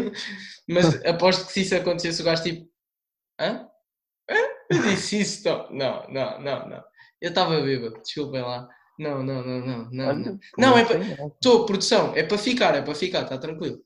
Mas 0.68 1.04
aposto 1.04 1.46
que 1.46 1.52
se 1.52 1.60
isso 1.62 1.76
acontecesse, 1.76 2.22
o 2.22 2.24
gajo 2.24 2.42
tipo. 2.42 2.68
Hã? 3.38 3.68
Hã? 4.30 4.36
Eu 4.70 4.82
disse 4.82 5.20
isso? 5.20 5.46
Não, 5.48 5.70
não, 5.70 6.10
não, 6.10 6.40
não. 6.40 6.68
não. 6.68 6.84
Eu 7.20 7.28
estava 7.28 7.60
bêbado, 7.60 8.00
desculpem 8.02 8.42
lá. 8.42 8.68
Não, 8.98 9.22
não, 9.22 9.44
não, 9.44 9.66
não, 9.66 9.90
não. 9.90 10.08
Olha, 10.08 10.18
não. 10.18 10.40
Não, 10.56 10.78
é 10.78 10.82
assim? 10.82 11.16
Estou, 11.34 11.66
produção, 11.66 12.14
é 12.14 12.22
para 12.22 12.38
ficar, 12.38 12.74
é 12.74 12.82
para 12.82 12.94
ficar, 12.94 13.22
está 13.22 13.38
tranquilo. 13.38 13.80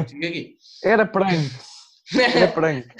Aqui. 0.00 0.56
Era 0.82 1.06
prank, 1.06 1.50
era 2.14 2.48
prank. 2.48 2.86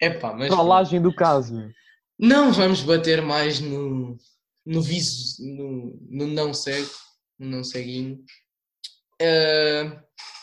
Epá, 0.00 0.32
mas. 0.32 0.48
Trollagem 0.48 1.02
do 1.02 1.14
caso. 1.14 1.68
Não 2.18 2.52
vamos 2.52 2.82
bater 2.82 3.20
mais 3.20 3.60
no, 3.60 4.16
no 4.64 4.80
viso, 4.80 5.44
no, 5.44 5.98
no 6.08 6.26
não 6.26 6.54
cego, 6.54 6.90
no 7.38 7.48
não 7.48 7.64
ceguinho. 7.64 8.24
Eh, 9.20 9.92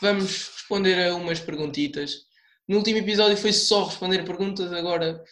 vamos 0.02 0.50
responder 0.50 1.08
a 1.08 1.16
umas 1.16 1.40
perguntitas. 1.40 2.28
No 2.68 2.78
último 2.78 3.00
episódio 3.00 3.36
foi 3.36 3.52
só 3.52 3.86
responder 3.86 4.24
perguntas, 4.24 4.72
agora. 4.72 5.24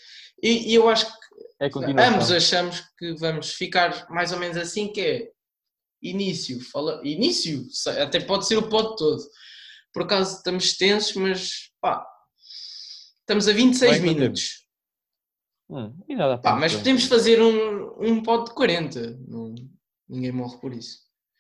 E, 0.42 0.72
e 0.72 0.76
eu 0.76 0.90
acho 0.90 1.06
que 1.06 1.27
É 1.60 1.70
continuação. 1.70 2.14
ambos 2.14 2.32
achamos 2.32 2.84
que 2.98 3.14
vamos 3.16 3.54
ficar 3.54 4.08
mais 4.10 4.32
ou 4.32 4.40
menos 4.40 4.58
assim, 4.58 4.88
que 4.92 5.02
é 5.02 5.32
início, 6.02 6.60
fala, 6.72 7.02
início, 7.04 7.66
até 8.00 8.20
pode 8.20 8.46
ser 8.48 8.58
o 8.58 8.70
pod 8.70 8.96
todo. 8.96 9.24
Por 9.92 10.04
acaso 10.04 10.38
estamos 10.38 10.78
tensos, 10.78 11.16
mas 11.16 11.72
pá, 11.82 12.06
estamos 13.20 13.48
a 13.48 13.54
26 13.54 14.00
Bem, 14.00 14.14
minutos. 14.14 14.68
Hum, 15.70 15.94
e 16.08 16.16
nada 16.16 16.38
Pá, 16.38 16.56
mas 16.56 16.76
podemos 16.76 17.06
fazer 17.06 17.42
um, 17.42 18.02
um 18.02 18.22
pod 18.22 18.50
de 18.50 18.56
40. 18.56 19.18
Não, 19.28 19.56
ninguém 20.08 20.32
morre 20.32 20.58
por 20.60 20.74
isso. 20.74 21.00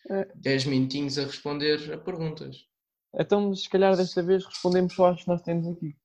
É. 0.10 0.28
10 0.36 0.66
minutinhos 0.66 1.18
a 1.20 1.24
responder 1.24 1.94
a 1.94 1.98
perguntas. 1.98 2.66
Então, 3.14 3.54
se 3.54 3.70
calhar 3.70 3.96
desta 3.96 4.22
vez 4.22 4.46
respondemos 4.46 4.94
só 4.94 5.12
às 5.12 5.22
que 5.22 5.28
nós 5.28 5.42
temos 5.42 5.68
aqui. 5.68 5.96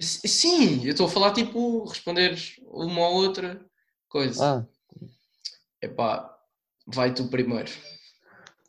Sim, 0.00 0.84
eu 0.84 0.90
estou 0.90 1.06
a 1.06 1.10
falar 1.10 1.32
tipo 1.32 1.84
responder 1.84 2.36
uma 2.66 3.08
ou 3.08 3.16
outra 3.16 3.64
coisa. 4.08 4.44
Ah, 4.44 4.66
Epá, 5.80 6.36
vai 6.86 7.12
tu 7.14 7.28
primeiro. 7.28 7.70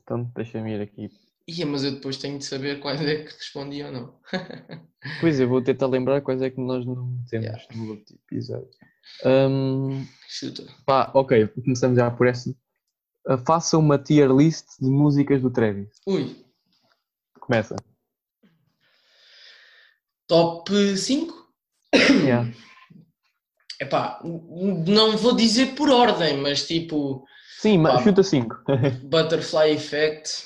então 0.04 0.24
deixa-me 0.36 0.74
ir 0.76 0.82
aqui. 0.82 1.10
Ia, 1.48 1.66
mas 1.66 1.84
eu 1.84 1.92
depois 1.92 2.18
tenho 2.18 2.38
de 2.40 2.46
saber 2.46 2.80
quais 2.80 3.02
é 3.02 3.24
que 3.24 3.34
respondi 3.34 3.84
ou 3.84 3.92
não. 3.92 4.20
Pois 5.20 5.38
eu 5.38 5.50
vou 5.50 5.62
tentar 5.62 5.88
lembrar 5.88 6.22
quais 6.22 6.42
é 6.42 6.50
que 6.50 6.62
nós 6.62 6.86
não 6.86 7.22
temos 7.30 7.46
Yeah. 7.48 7.66
no 7.76 7.90
outro 7.90 8.16
episódio. 8.26 8.70
Hum, 9.26 10.08
Chuta. 10.30 10.66
pá, 10.86 11.12
ok, 11.14 11.46
começamos 11.50 11.98
já 11.98 12.10
por 12.10 12.26
essa. 12.26 12.56
Ah, 13.28 13.38
faça 13.38 13.78
uma 13.78 14.00
tier 14.00 14.30
list 14.32 14.66
de 14.80 14.88
músicas 14.90 15.42
do 15.42 15.52
Travis. 15.52 15.90
Ui, 16.08 16.34
Começa. 17.38 17.76
Top 20.28 20.72
5? 20.98 21.44
Yeah. 22.24 22.52
Epá, 23.80 24.20
não 24.24 25.18
vou 25.18 25.36
dizer 25.36 25.76
por 25.76 25.90
ordem, 25.90 26.38
mas 26.38 26.66
tipo 26.66 27.26
Sim, 27.60 27.78
mas 27.80 27.94
Pá. 27.96 28.04
chuta 28.04 28.24
5. 28.24 28.64
Butterfly 29.10 29.72
Effect 29.72 30.46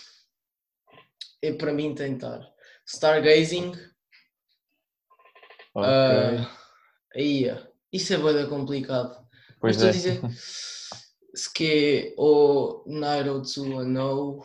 é 1.41 1.53
para 1.53 1.73
mim 1.73 1.95
tentar. 1.95 2.41
Stargazing, 2.85 3.73
ah, 5.75 6.49
aí, 7.15 7.45
isso 7.91 8.13
é 8.13 8.17
bem 8.17 8.47
complicado. 8.47 9.15
pois 9.59 9.75
estou 9.75 9.87
é. 9.87 9.89
a 9.89 9.93
dizer 9.93 10.21
se 11.35 11.53
que 11.53 12.13
ou 12.17 12.83
Nairo 12.87 13.41
Tsuano, 13.41 14.43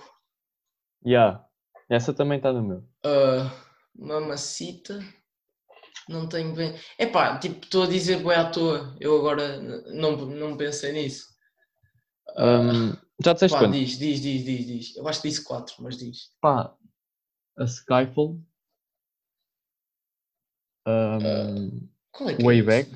Yeah. 1.05 1.45
Essa 1.91 2.15
também 2.15 2.39
está 2.39 2.53
no 2.53 2.63
meu. 2.63 2.79
uh, 3.05 3.51
Mamacita, 3.95 5.01
não 6.09 6.29
tenho 6.29 6.55
bem. 6.55 6.75
Epá, 6.99 7.39
tipo, 7.39 7.65
estou 7.65 7.85
a 7.85 7.89
dizer 7.89 8.23
bem 8.23 8.33
à 8.33 8.51
toa, 8.51 8.97
eu 9.01 9.17
agora 9.17 9.59
não, 9.93 10.17
não 10.17 10.57
pensei 10.57 10.93
nisso. 10.93 11.27
Ah, 12.37 12.61
Hum, 12.61 12.97
já 13.25 13.33
disseste 13.33 13.57
pá, 13.57 13.65
quanto? 13.65 13.73
diz, 13.73 13.99
diz, 13.99 14.21
diz, 14.21 14.45
diz, 14.45 14.67
diz. 14.67 14.97
Eu 14.97 15.07
acho 15.09 15.23
que 15.23 15.29
disse 15.29 15.45
4, 15.45 15.77
mas 15.81 15.99
diz. 15.99 16.33
Pá, 16.41 16.75
a 17.59 17.65
Skyfall. 17.65 18.41
Um, 20.87 21.89
Qual 22.11 22.31
é 22.31 22.35
que 22.35 22.43
é 22.43 22.45
Way 22.45 22.59
isso? 22.59 22.67
Back. 22.67 22.91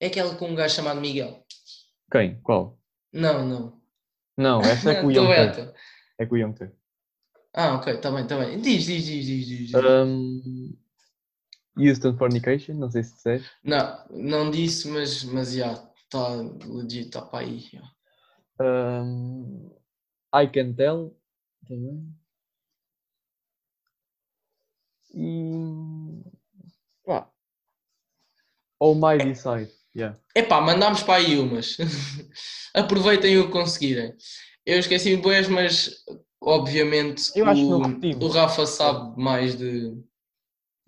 É 0.00 0.06
aquela 0.06 0.36
com 0.36 0.48
um 0.50 0.54
gajo 0.54 0.74
chamado 0.74 1.00
Miguel. 1.00 1.44
Quem? 2.10 2.40
Qual? 2.42 2.78
Não, 3.12 3.46
não. 3.46 3.82
Não, 4.36 4.60
essa 4.60 4.92
é 4.92 4.94
com 5.00 5.08
o 5.08 5.28
beta. 5.28 5.74
É 6.18 6.26
com 6.26 6.36
o. 6.36 6.54
Ah, 7.56 7.74
ok, 7.76 7.94
está 7.94 8.10
bem, 8.10 8.24
está 8.24 8.38
bem. 8.38 8.60
Diz, 8.60 8.84
diz, 8.84 9.04
diz, 9.04 9.26
diz, 9.26 9.46
diz. 9.46 9.68
diz. 9.68 9.74
Um, 9.74 10.76
Houston 11.76 12.16
Fornication, 12.16 12.74
não 12.74 12.90
sei 12.90 13.02
se 13.02 13.14
disseste. 13.14 13.50
Não, 13.62 14.04
não 14.10 14.50
disse, 14.50 14.88
mas, 14.88 15.24
mas 15.24 15.52
já, 15.52 15.72
está 16.04 16.28
legit, 16.66 17.06
está 17.06 17.22
para 17.22 17.44
aí. 17.44 17.64
Um, 18.60 19.70
I 20.34 20.46
Can 20.48 20.72
Tell 20.74 21.16
também. 21.66 22.14
E. 25.14 26.22
Pá. 27.04 27.30
Almighty 28.80 29.34
Side. 29.34 29.70
Yeah. 29.96 30.18
Epá, 30.34 30.60
mandámos 30.60 31.02
para 31.02 31.16
aí 31.16 31.38
umas. 31.38 31.76
Aproveitem 32.74 33.38
o 33.38 33.46
que 33.46 33.52
conseguirem. 33.52 34.12
Eu 34.66 34.78
esqueci 34.80 35.14
de 35.14 35.22
boas, 35.22 35.46
mas 35.46 36.04
obviamente 36.40 37.30
o, 37.40 38.24
o 38.24 38.28
Rafa 38.28 38.66
sabe 38.66 39.20
mais 39.20 39.56
de. 39.56 39.96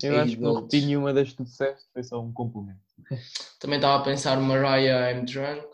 Eu 0.03 0.21
acho 0.21 0.37
que 0.37 0.43
não 0.43 0.55
repeti 0.55 0.85
nenhuma 0.85 1.13
das 1.13 1.31
que 1.31 1.37
tu 1.37 1.45
disseste, 1.45 1.85
foi 1.93 2.03
só 2.03 2.21
um 2.21 2.33
complemento. 2.33 2.81
Também 3.59 3.79
estava 3.79 4.01
a 4.03 4.05
pensar 4.05 4.39
Mariah 4.39 5.11
I'm 5.11 5.25
Drunk. 5.25 5.67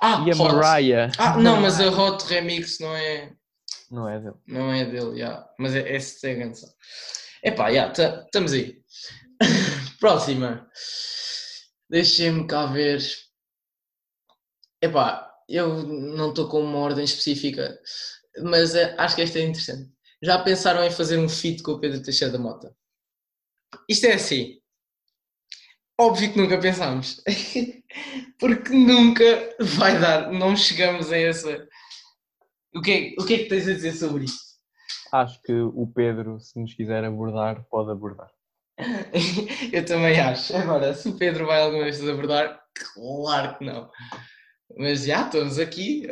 Ah, 0.00 0.24
E 0.26 0.30
a 0.30 0.34
Hot. 0.34 0.54
Mariah? 0.54 1.12
Ah, 1.18 1.36
não, 1.36 1.60
mas 1.60 1.78
a 1.78 1.88
Hot 1.90 2.24
Remix 2.26 2.78
não 2.78 2.96
é. 2.96 3.32
Não 3.90 4.08
é 4.08 4.18
dele. 4.18 4.36
Não 4.46 4.72
é 4.72 4.84
dele, 4.84 5.18
já. 5.18 5.46
Mas 5.58 5.74
é, 5.74 5.94
essa 5.94 6.28
é 6.28 6.32
a 6.32 6.38
canção. 6.38 6.70
Epá, 7.42 7.72
já, 7.72 7.92
estamos 7.92 8.52
aí. 8.52 8.80
Próxima. 10.00 10.66
Deixem-me 11.90 12.46
cá 12.46 12.66
ver. 12.66 13.02
Epá, 14.80 15.30
eu 15.48 15.82
não 15.82 16.30
estou 16.30 16.48
com 16.48 16.60
uma 16.62 16.78
ordem 16.78 17.04
específica, 17.04 17.78
mas 18.42 18.74
eh, 18.74 18.94
acho 18.96 19.16
que 19.16 19.22
esta 19.22 19.38
é 19.38 19.42
interessante. 19.42 19.90
Já 20.22 20.38
pensaram 20.38 20.84
em 20.84 20.90
fazer 20.90 21.18
um 21.18 21.28
feat 21.28 21.62
com 21.62 21.72
o 21.72 21.80
Pedro 21.80 22.02
Teixeira 22.02 22.32
da 22.32 22.38
Mota? 22.38 22.74
Isto 23.88 24.06
é 24.06 24.14
assim. 24.14 24.60
Óbvio 25.98 26.32
que 26.32 26.38
nunca 26.38 26.58
pensámos. 26.58 27.22
Porque 28.38 28.72
nunca 28.72 29.24
vai 29.60 29.98
dar. 29.98 30.32
Não 30.32 30.56
chegamos 30.56 31.10
a 31.10 31.16
essa. 31.16 31.68
O 32.74 32.80
que, 32.80 32.90
é, 32.90 33.22
o 33.22 33.26
que 33.26 33.34
é 33.34 33.38
que 33.38 33.48
tens 33.48 33.68
a 33.68 33.72
dizer 33.72 33.92
sobre 33.92 34.24
isto? 34.24 34.50
Acho 35.12 35.40
que 35.42 35.52
o 35.52 35.86
Pedro, 35.86 36.38
se 36.38 36.58
nos 36.58 36.74
quiser 36.74 37.04
abordar, 37.04 37.64
pode 37.68 37.90
abordar. 37.90 38.30
Eu 39.72 39.84
também 39.84 40.18
acho. 40.20 40.56
Agora, 40.56 40.94
se 40.94 41.08
o 41.08 41.16
Pedro 41.16 41.46
vai 41.46 41.62
alguma 41.62 41.84
vez 41.84 42.00
abordar, 42.08 42.62
claro 42.94 43.58
que 43.58 43.64
não. 43.64 43.90
Mas 44.76 45.04
já, 45.04 45.26
estamos 45.26 45.58
aqui 45.58 46.06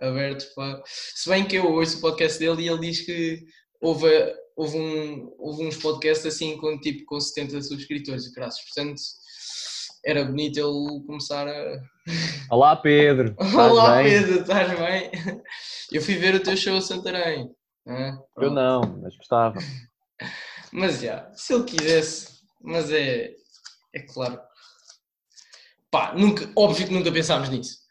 abertos 0.00 0.46
para. 0.46 0.82
Se 0.86 1.28
bem 1.28 1.46
que 1.46 1.56
eu 1.56 1.72
ouço 1.72 1.98
o 1.98 2.00
podcast 2.00 2.38
dele 2.38 2.62
e 2.62 2.68
ele 2.68 2.80
diz 2.80 3.00
que 3.00 3.44
houve, 3.80 4.08
houve, 4.56 4.78
um, 4.78 5.34
houve 5.38 5.66
uns 5.66 5.76
podcasts 5.76 6.26
assim 6.26 6.56
com 6.58 6.78
tipo 6.80 7.04
com 7.06 7.18
70 7.18 7.62
subscritores, 7.62 8.28
graças. 8.32 8.60
Portanto, 8.64 9.00
era 10.04 10.24
bonito 10.24 10.58
ele 10.58 11.04
começar 11.06 11.48
a. 11.48 11.80
Olá 12.50 12.76
Pedro! 12.76 13.34
Olá 13.38 13.96
bem? 13.96 14.12
Pedro, 14.12 14.40
estás 14.40 14.78
bem? 14.78 15.10
Eu 15.90 16.02
fui 16.02 16.16
ver 16.16 16.34
o 16.34 16.42
teu 16.42 16.56
show 16.56 16.76
a 16.76 16.80
Santarém. 16.80 17.50
Eu 18.36 18.50
não, 18.50 18.80
mas 19.02 19.16
gostava. 19.16 19.58
Mas 20.72 21.00
já, 21.00 21.30
se 21.34 21.54
ele 21.54 21.64
quisesse, 21.64 22.40
mas 22.60 22.90
é, 22.90 23.32
é 23.94 24.00
claro. 24.12 24.40
Pá, 25.90 26.12
nunca, 26.14 26.50
óbvio 26.56 26.86
que 26.86 26.92
nunca 26.92 27.12
pensámos 27.12 27.48
nisso. 27.48 27.85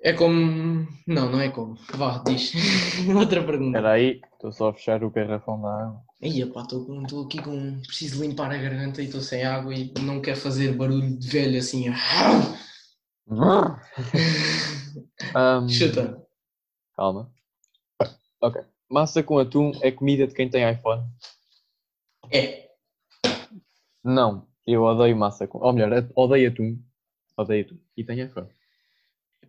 É 0.00 0.12
como. 0.12 0.86
Não, 1.06 1.30
não 1.30 1.40
é 1.40 1.50
como. 1.50 1.76
Vá, 1.94 2.22
diz. 2.24 2.52
Outra 3.16 3.44
pergunta. 3.44 3.78
Espera 3.78 3.94
aí, 3.94 4.20
estou 4.32 4.52
só 4.52 4.68
a 4.68 4.74
fechar 4.74 5.02
o 5.02 5.10
garrafão 5.10 5.60
da 5.60 5.68
água. 5.68 6.00
Aí, 6.22 6.46
pá, 6.46 6.62
estou 6.62 7.24
aqui 7.24 7.42
com. 7.42 7.80
Preciso 7.80 8.22
limpar 8.22 8.52
a 8.52 8.58
garganta 8.58 9.02
e 9.02 9.06
estou 9.06 9.20
sem 9.20 9.42
água 9.44 9.74
e 9.74 9.92
não 10.00 10.20
quero 10.20 10.38
fazer 10.38 10.76
barulho 10.76 11.18
de 11.18 11.28
velho 11.28 11.58
assim. 11.58 11.86
um, 13.28 13.76
Chuta. 15.68 16.24
Calma. 16.96 17.32
Ok. 18.40 18.62
Massa 18.88 19.20
com 19.22 19.38
atum 19.38 19.72
é 19.82 19.90
comida 19.90 20.26
de 20.26 20.34
quem 20.34 20.48
tem 20.48 20.70
iPhone? 20.70 21.02
É. 22.32 22.68
Não, 24.02 24.48
eu 24.66 24.82
odeio 24.84 25.16
massa 25.16 25.46
com. 25.48 25.58
Ou 25.58 25.72
melhor, 25.72 26.08
odeio 26.14 26.50
atum. 26.50 26.78
Odeio 27.36 27.64
atum. 27.64 27.78
E 27.96 28.04
tem 28.04 28.20
iPhone. 28.20 28.48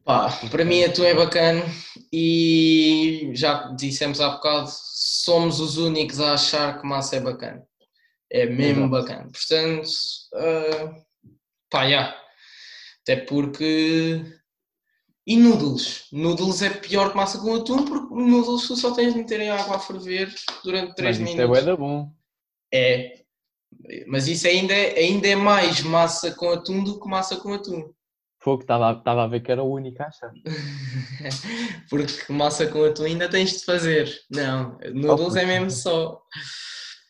Pá, 0.04 0.30
para 0.50 0.66
mim 0.66 0.84
atum 0.84 1.04
é 1.04 1.14
bacana 1.14 1.64
e 2.12 3.32
já 3.34 3.68
dissemos 3.78 4.20
há 4.20 4.30
bocado, 4.30 4.70
somos 4.72 5.60
os 5.60 5.78
únicos 5.78 6.20
a 6.20 6.34
achar 6.34 6.80
que 6.80 6.88
massa 6.88 7.18
é 7.18 7.20
bacana. 7.20 7.64
É 8.32 8.46
mesmo 8.46 8.86
Exato. 8.86 8.90
bacana. 8.90 9.32
Portanto, 9.32 9.90
uh, 10.36 11.06
pá, 11.70 11.84
já. 11.84 11.88
Yeah. 11.88 12.20
Até 13.02 13.16
porque. 13.16 14.24
E 15.26 15.38
noodles? 15.38 16.06
Noodles 16.12 16.62
é 16.62 16.70
pior 16.70 17.12
que 17.12 17.18
massa 17.18 17.40
com 17.40 17.56
atum 17.56 17.86
porque 17.86 18.14
noodles 18.14 18.68
tu 18.68 18.76
só 18.76 18.92
tens 18.92 19.14
de 19.14 19.20
meter 19.20 19.42
em 19.42 19.50
água 19.50 19.76
a 19.76 19.80
ferver 19.80 20.34
durante 20.64 20.96
3 20.96 21.20
Mas 21.20 21.30
minutos. 21.30 21.50
Mas 21.50 21.60
isto 21.60 21.70
é 21.70 21.78
bom. 21.78 22.12
É. 22.74 23.20
Mas 24.08 24.28
isso 24.28 24.48
ainda 24.48 24.74
é, 24.74 25.00
ainda 25.00 25.28
é 25.28 25.36
mais 25.36 25.82
massa 25.82 26.32
com 26.32 26.50
atum 26.50 26.84
do 26.84 27.00
que 27.00 27.08
massa 27.08 27.36
com 27.38 27.54
atum. 27.54 27.92
Fogo, 28.42 28.62
estava 28.62 29.24
a 29.24 29.28
ver 29.28 29.42
que 29.42 29.52
era 29.52 29.62
o 29.62 29.74
único 29.74 30.02
a 30.02 30.08
achar. 30.08 30.32
Porque 31.90 32.32
massa 32.32 32.68
com 32.68 32.86
atum 32.86 33.04
ainda 33.04 33.30
tens 33.30 33.60
de 33.60 33.66
fazer. 33.66 34.10
Não, 34.30 34.78
noodles 34.94 35.36
oh, 35.36 35.38
é 35.38 35.46
mesmo 35.46 35.70
só. 35.70 36.22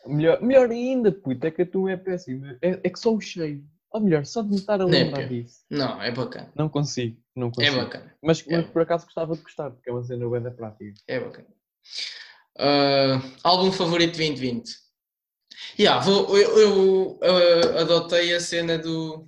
Melhor, 0.08 0.42
melhor 0.42 0.72
ainda, 0.72 1.12
puto, 1.12 1.46
é 1.46 1.52
que 1.52 1.62
atum 1.62 1.88
é 1.88 1.96
péssimo. 1.96 2.46
É, 2.62 2.80
é 2.84 2.90
que 2.90 3.00
só 3.00 3.14
o 3.14 3.22
cheio. 3.22 3.64
Ou 3.92 4.02
melhor, 4.02 4.26
só 4.26 4.42
de 4.42 4.50
me 4.50 4.56
estar 4.56 4.82
a 4.82 4.86
lembrar 4.86 5.22
é 5.22 5.28
disso. 5.28 5.64
Não, 5.70 6.02
é 6.02 6.12
bacana. 6.12 6.52
Não 6.56 6.68
consigo, 6.68 7.18
não 7.36 7.52
consigo. 7.52 7.76
É 7.76 7.84
bacana. 7.84 8.16
Mas, 8.24 8.46
é. 8.48 8.58
mas 8.58 8.66
por 8.68 8.82
acaso 8.82 9.06
gostava 9.06 9.36
de 9.36 9.42
gostar, 9.42 9.70
porque 9.70 9.90
é 9.90 9.94
uma 9.94 10.04
cena 10.04 10.30
bem 10.30 10.42
da 10.42 10.52
prática. 10.52 10.94
É 11.08 11.20
bacana. 11.20 11.48
Uh, 12.58 13.22
álbum 13.44 13.72
favorito 13.72 14.14
de 14.14 14.18
2020? 14.18 14.72
Yeah, 15.78 16.04
vou, 16.04 16.38
eu, 16.38 16.60
eu 16.60 17.20
uh, 17.22 17.80
adotei 17.80 18.34
a 18.34 18.40
cena 18.40 18.78
do 18.78 19.28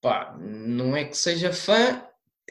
pá, 0.00 0.36
não 0.38 0.96
é 0.96 1.04
que 1.04 1.16
seja 1.16 1.52
fã, 1.52 2.02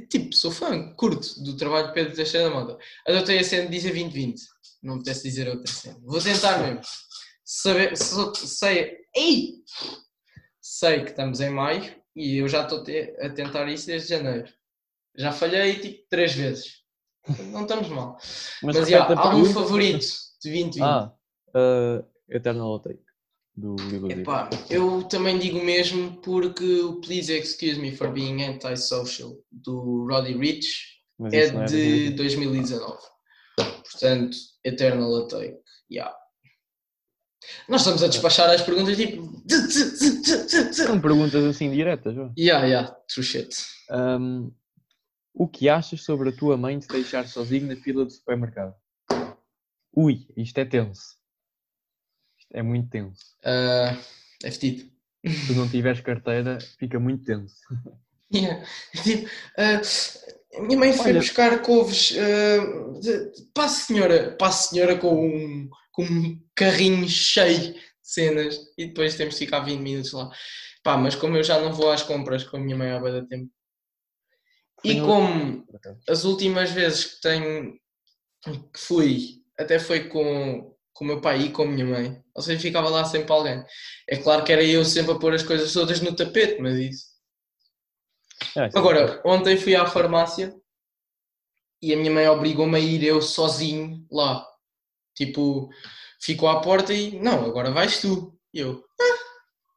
tipo, 0.09 0.33
sou 0.33 0.51
fã, 0.51 0.93
curto 0.95 1.41
do 1.43 1.57
trabalho 1.57 1.87
de 1.87 1.93
Pedro 1.93 2.15
Teixeira 2.15 2.49
da 2.49 2.55
Mota. 2.55 2.77
Adotei 3.07 3.39
a 3.39 3.43
cena 3.43 3.65
de 3.65 3.71
dizer 3.71 3.89
2020, 3.89 4.41
não 4.83 4.95
me 4.95 4.99
pudesse 4.99 5.23
dizer 5.23 5.47
outra 5.47 5.71
cena. 5.71 5.99
Vou 6.03 6.21
tentar 6.21 6.57
mesmo. 6.59 6.81
Saber, 7.43 7.97
sei, 7.97 8.97
ei! 9.15 9.55
sei 10.61 11.03
que 11.03 11.09
estamos 11.09 11.41
em 11.41 11.49
maio 11.49 11.95
e 12.15 12.37
eu 12.37 12.47
já 12.47 12.63
estou 12.63 12.79
a 12.79 13.29
tentar 13.29 13.67
isso 13.67 13.87
desde 13.87 14.09
janeiro. 14.09 14.47
Já 15.17 15.31
falhei 15.31 15.79
tipo 15.79 16.07
três 16.09 16.33
vezes. 16.33 16.83
Não 17.51 17.63
estamos 17.63 17.89
mal. 17.89 18.17
Mas, 18.63 18.77
Mas 18.77 18.89
já, 18.89 19.03
algum 19.05 19.45
favorito 19.45 20.05
de 20.41 20.49
2020? 20.49 20.81
Ah, 20.81 21.11
uh, 21.49 22.05
Eternal 22.29 22.79
Take 22.79 23.08
do 23.59 23.75
Epá, 24.09 24.49
eu 24.69 25.03
também 25.03 25.37
digo 25.37 25.63
mesmo 25.63 26.15
porque 26.21 26.79
o 26.79 27.01
Please 27.01 27.31
Excuse 27.33 27.79
Me 27.79 27.95
for 27.95 28.11
Being 28.11 28.41
Antisocial 28.43 29.35
do 29.51 30.07
Roddy 30.07 30.33
Rich 30.33 31.01
Mas 31.17 31.33
é, 31.33 31.47
é 31.47 31.65
de 31.65 32.09
2019. 32.11 32.97
Portanto, 33.57 34.37
Eternal 34.63 35.27
Take. 35.27 35.57
Yeah. 35.91 36.15
Nós 37.67 37.81
estamos 37.81 38.01
a 38.01 38.07
despachar 38.07 38.49
as 38.49 38.61
perguntas 38.61 38.95
tipo. 38.95 39.43
São 40.71 41.01
perguntas 41.01 41.43
assim 41.43 41.69
diretas, 41.71 42.15
já. 42.15 42.31
Yeah, 42.37 42.65
yeah, 42.65 42.95
true 43.13 43.23
shit. 43.23 43.49
Um, 43.91 44.53
o 45.33 45.47
que 45.47 45.67
achas 45.67 46.01
sobre 46.03 46.29
a 46.29 46.35
tua 46.35 46.55
mãe 46.55 46.79
te 46.79 46.87
deixar 46.87 47.27
sozinho 47.27 47.67
na 47.67 47.75
fila 47.75 48.05
do 48.05 48.11
supermercado? 48.11 48.73
Ui, 49.93 50.27
isto 50.37 50.57
é 50.59 50.65
tenso 50.65 51.18
é 52.53 52.61
muito 52.61 52.89
tenso. 52.89 53.35
Uh, 53.43 53.97
é 54.43 54.51
fedido. 54.51 54.89
Se 55.25 55.53
não 55.53 55.69
tiveres 55.69 56.01
carteira, 56.01 56.59
fica 56.77 56.99
muito 56.99 57.25
tenso. 57.25 57.55
Yeah. 58.31 58.63
Tipo, 59.01 59.25
uh, 59.25 60.67
minha 60.67 60.77
mãe 60.77 60.93
foi 60.93 61.07
Olha, 61.07 61.19
buscar 61.19 61.63
couves 61.63 62.11
uh, 62.11 63.41
para, 63.55 63.65
a 63.65 63.67
senhora, 63.67 64.31
para 64.37 64.49
a 64.49 64.51
senhora 64.51 64.95
com 64.99 65.27
um, 65.27 65.67
com 65.91 66.03
um 66.03 66.39
carrinho 66.53 67.09
cheio 67.09 67.73
de 67.73 67.81
cenas 68.03 68.59
e 68.77 68.85
depois 68.85 69.15
temos 69.15 69.33
de 69.33 69.39
ficar 69.39 69.61
20 69.61 69.79
minutos 69.79 70.11
lá. 70.11 70.29
Pá, 70.83 70.95
mas 70.95 71.15
como 71.15 71.37
eu 71.37 71.43
já 71.43 71.59
não 71.59 71.73
vou 71.73 71.91
às 71.91 72.03
compras 72.03 72.43
com 72.43 72.57
a 72.57 72.59
minha 72.59 72.77
mãe 72.77 72.91
há 72.91 72.99
bem 72.99 73.25
tempo. 73.25 73.51
E 74.83 75.01
como 75.01 75.65
as 76.07 76.23
últimas 76.23 76.71
vezes 76.71 77.05
que 77.05 77.21
tenho 77.21 77.79
que 78.45 78.79
fui, 78.79 79.43
até 79.57 79.77
foi 79.77 80.07
com, 80.07 80.73
com 80.93 81.05
o 81.05 81.07
meu 81.07 81.21
pai 81.21 81.41
e 81.41 81.51
com 81.51 81.63
a 81.63 81.67
minha 81.67 81.85
mãe. 81.85 82.21
Ou 82.35 82.41
seja, 82.41 82.59
ficava 82.59 82.89
lá 82.89 83.05
sempre 83.05 83.31
alguém. 83.31 83.63
É 84.07 84.17
claro 84.17 84.43
que 84.43 84.51
era 84.51 84.63
eu 84.63 84.83
sempre 84.83 85.13
a 85.13 85.19
pôr 85.19 85.33
as 85.33 85.43
coisas 85.43 85.71
todas 85.71 86.01
no 86.01 86.15
tapete, 86.15 86.61
mas 86.61 86.75
isso. 86.75 87.05
É, 88.57 88.69
Agora, 88.75 89.21
ontem 89.25 89.57
fui 89.57 89.75
à 89.75 89.85
farmácia 89.85 90.53
e 91.81 91.93
a 91.93 91.97
minha 91.97 92.11
mãe 92.11 92.27
obrigou-me 92.27 92.75
a 92.75 92.79
ir 92.79 93.03
eu 93.03 93.21
sozinho 93.21 94.05
lá. 94.11 94.45
Tipo, 95.15 95.69
ficou 96.21 96.49
à 96.49 96.61
porta 96.61 96.93
e 96.93 97.19
não, 97.19 97.45
agora 97.45 97.71
vais 97.71 97.99
tu. 97.99 98.37
E 98.53 98.59
eu, 98.59 98.83
ah, 98.99 99.17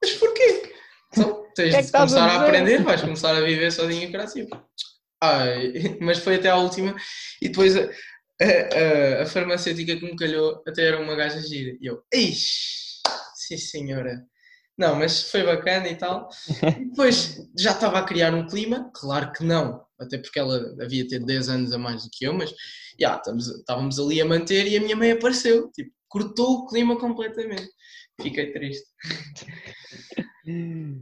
mas 0.03 0.13
porquê? 0.15 0.75
Então, 1.13 1.47
tens 1.55 1.75
é 1.75 1.83
de 1.83 1.93
começar 1.93 2.29
a, 2.29 2.33
a, 2.33 2.43
aprender, 2.43 2.83
vais 2.83 3.01
começar 3.01 3.37
a 3.37 3.41
viver 3.41 3.71
sozinho 3.71 4.11
para 4.11 4.27
cima. 4.27 4.67
Ai, 5.21 5.73
mas 6.01 6.19
foi 6.19 6.37
até 6.37 6.49
à 6.49 6.57
última 6.57 6.95
e 7.41 7.49
depois 7.49 7.75
a, 8.41 8.45
a, 8.45 9.23
a, 9.23 9.27
farmacêutica 9.27 9.97
que 9.97 10.05
me 10.05 10.17
calhou 10.17 10.63
até 10.67 10.87
era 10.87 11.01
uma 11.01 11.15
gaja 11.15 11.41
gira. 11.41 11.77
E 11.81 11.87
eu, 11.87 12.03
ixi, 12.13 13.01
sim 13.35 13.57
senhora. 13.57 14.25
Não, 14.77 14.97
mas 14.97 15.31
foi 15.31 15.45
bacana 15.45 15.89
e 15.89 15.97
tal. 15.97 16.29
E 16.63 16.87
depois 16.87 17.49
já 17.59 17.73
estava 17.73 17.99
a 17.99 18.05
criar 18.05 18.35
um 18.35 18.47
clima, 18.47 18.91
claro 18.95 19.31
que 19.33 19.45
não, 19.45 19.85
até 20.01 20.19
porque 20.19 20.39
ela 20.39 20.75
havia 20.83 21.07
ter 21.07 21.21
10 21.21 21.49
anos 21.49 21.73
a 21.73 21.79
mais 21.79 22.05
do 22.05 22.11
que 22.11 22.25
eu, 22.25 22.33
mas 22.33 22.51
já 22.99 23.17
estávamos, 23.17 23.47
estávamos 23.49 23.99
ali 23.99 24.21
a 24.21 24.25
manter 24.25 24.67
e 24.67 24.77
a 24.77 24.81
minha 24.81 24.97
mãe 24.97 25.13
apareceu, 25.13 25.71
tipo, 25.73 25.91
cortou 26.09 26.59
o 26.59 26.67
clima 26.67 26.99
completamente. 26.99 27.69
Fiquei 28.21 28.53
triste. 28.53 28.87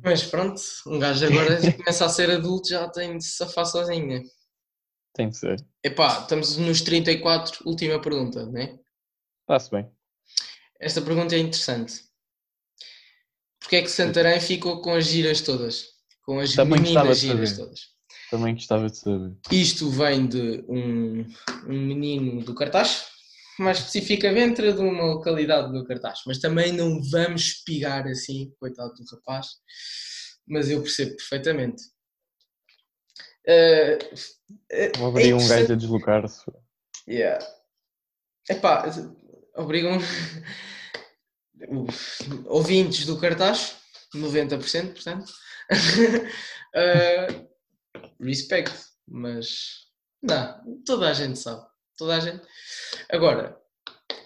Mas 0.04 0.22
pronto, 0.22 0.60
um 0.86 0.98
gajo 0.98 1.26
agora 1.26 1.58
começa 1.76 2.04
a 2.04 2.08
ser 2.08 2.30
adulto, 2.30 2.68
já 2.68 2.88
tem 2.88 3.16
de 3.16 3.24
se 3.24 3.36
safar 3.36 3.64
sozinho? 3.64 4.22
Tem 5.14 5.28
de 5.28 5.36
ser. 5.36 5.64
Epá, 5.82 6.20
estamos 6.20 6.56
nos 6.56 6.82
34, 6.82 7.62
última 7.66 8.00
pergunta, 8.00 8.46
não 8.46 8.60
é? 8.60 8.78
Está-se 9.42 9.70
bem. 9.70 9.90
Esta 10.78 11.02
pergunta 11.02 11.34
é 11.34 11.38
interessante. 11.38 12.04
Porquê 13.60 13.76
é 13.76 13.82
que 13.82 13.90
Santarém 13.90 14.40
ficou 14.40 14.80
com 14.80 14.94
as 14.94 15.06
giras 15.06 15.40
todas? 15.42 15.88
Com 16.22 16.40
as 16.40 16.54
Também 16.54 16.80
meninas 16.80 17.18
giras 17.18 17.56
todas? 17.56 17.80
Também 18.30 18.54
gostava 18.54 18.88
de 18.88 18.96
saber. 18.96 19.36
Isto 19.50 19.90
vem 19.90 20.26
de 20.26 20.64
um, 20.68 21.26
um 21.66 21.86
menino 21.86 22.44
do 22.44 22.54
cartaz, 22.54 23.06
mais 23.58 23.78
especificamente 23.78 24.62
de 24.62 24.80
uma 24.80 25.04
localidade 25.04 25.72
do 25.72 25.84
cartaz. 25.84 26.20
Mas 26.26 26.38
também 26.38 26.72
não 26.72 27.02
vamos 27.10 27.42
espigar 27.42 28.06
assim, 28.06 28.52
coitado 28.58 28.94
do 28.94 29.04
rapaz. 29.16 29.48
Mas 30.46 30.70
eu 30.70 30.80
percebo 30.80 31.16
perfeitamente. 31.16 31.82
Uh, 33.46 33.98
uh, 35.00 35.04
Obriga 35.04 35.36
um 35.36 35.48
gajo 35.48 35.72
a 35.72 35.76
deslocar-se. 35.76 36.44
Yeah. 37.08 37.44
Epá, 38.48 38.84
obrigam. 39.56 39.98
Ouvintes 42.46 43.06
do 43.06 43.18
cartaz, 43.18 43.76
90%, 44.14 44.92
portanto. 44.92 45.32
uh, 46.74 47.48
respect, 48.24 48.74
mas 49.06 49.86
não, 50.22 50.82
toda 50.84 51.10
a 51.10 51.14
gente 51.14 51.38
sabe. 51.38 51.66
Toda 51.96 52.16
a 52.16 52.20
gente. 52.20 52.42
Agora, 53.10 53.58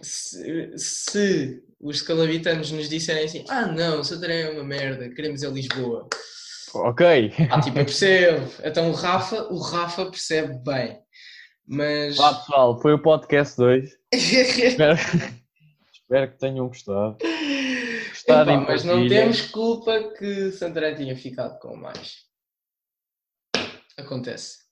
se, 0.00 0.72
se 0.76 1.62
os 1.80 2.02
calabitanos 2.02 2.70
nos 2.70 2.88
disserem 2.88 3.24
assim, 3.24 3.44
ah 3.48 3.66
não, 3.66 4.02
Santarém 4.02 4.42
é 4.42 4.50
uma 4.50 4.64
merda, 4.64 5.08
queremos 5.10 5.42
a 5.42 5.48
Lisboa. 5.48 6.08
Ok. 6.74 7.32
Ah, 7.50 7.60
tipo, 7.60 7.78
eu 7.78 7.84
percebo. 7.84 8.50
Então 8.62 8.90
o 8.90 8.92
Rafa, 8.92 9.42
o 9.44 9.58
Rafa 9.58 10.06
percebe 10.06 10.54
bem. 10.64 11.00
Mas. 11.66 12.16
Vá 12.16 12.34
pessoal, 12.34 12.80
foi 12.80 12.94
o 12.94 13.02
podcast 13.02 13.56
2. 13.56 13.90
espero, 14.12 14.98
espero 15.92 16.30
que 16.32 16.38
tenham 16.38 16.68
gostado. 16.68 17.16
Epá, 18.26 18.44
mas 18.60 18.84
não 18.84 19.06
temos 19.06 19.42
culpa 19.42 20.12
que 20.18 20.50
Santarém 20.52 20.94
tinha 20.94 21.16
ficado 21.16 21.58
com 21.58 21.76
mais. 21.76 22.24
Acontece. 23.96 24.64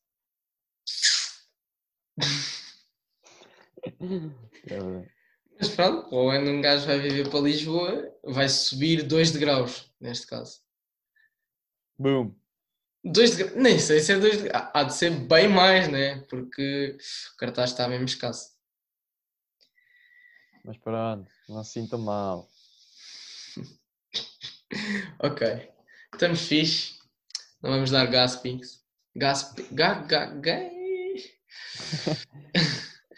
É 4.69 5.13
mas 5.59 5.69
pronto, 5.69 6.13
ou 6.13 6.31
ainda 6.31 6.51
um 6.51 6.61
gajo 6.61 6.87
vai 6.87 6.99
viver 6.99 7.29
para 7.31 7.41
Lisboa, 7.41 8.13
vai 8.25 8.49
subir 8.49 9.03
2 9.05 9.31
degraus, 9.31 9.93
neste 10.01 10.27
caso. 10.27 10.61
Boom. 12.03 12.35
2 13.05 13.37
degraus, 13.37 13.63
nem 13.63 13.79
sei 13.79 14.01
se 14.01 14.13
é 14.13 14.19
2 14.19 14.43
degraus, 14.43 14.71
há 14.75 14.83
de 14.83 14.95
ser 14.95 15.11
bem 15.11 15.49
mais, 15.49 15.89
né? 15.89 16.21
Porque 16.29 16.99
o 17.33 17.37
cartaz 17.37 17.71
está 17.71 17.87
mesmo 17.89 18.07
escasso. 18.07 18.51
Mas 20.65 20.77
pronto, 20.79 21.31
não 21.49 21.63
se 21.63 21.75
sinta 21.75 21.97
mal. 21.97 22.49
ok, 25.21 25.71
estamos 26.13 26.41
fixe. 26.47 27.01
Não 27.63 27.71
vamos 27.71 27.93
dar 27.93 28.07
gaspings. 28.07 28.83
Gasp... 29.15 29.61
Ga, 29.73 29.95
ga, 30.03 30.27
ga... 30.27 30.59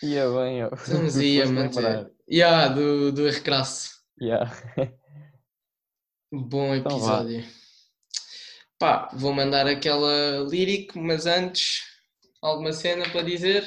ia 0.03 0.29
bem, 0.29 0.61
eu. 0.61 0.75
Estamos 0.75 1.17
ia 1.17 1.47
manter. 1.47 2.13
Yeah, 2.31 2.69
do, 2.69 3.13
do 3.13 3.25
recrasso. 3.31 4.03
Yeah. 4.21 4.55
Bom 6.31 6.75
episódio. 6.75 7.39
Então, 7.41 7.64
Pá, 8.85 9.09
vou 9.15 9.33
mandar 9.33 9.67
aquela 9.67 10.47
lírica, 10.47 11.01
mas 11.01 11.25
antes, 11.25 11.85
alguma 12.43 12.71
cena 12.71 13.09
para 13.09 13.23
dizer? 13.23 13.65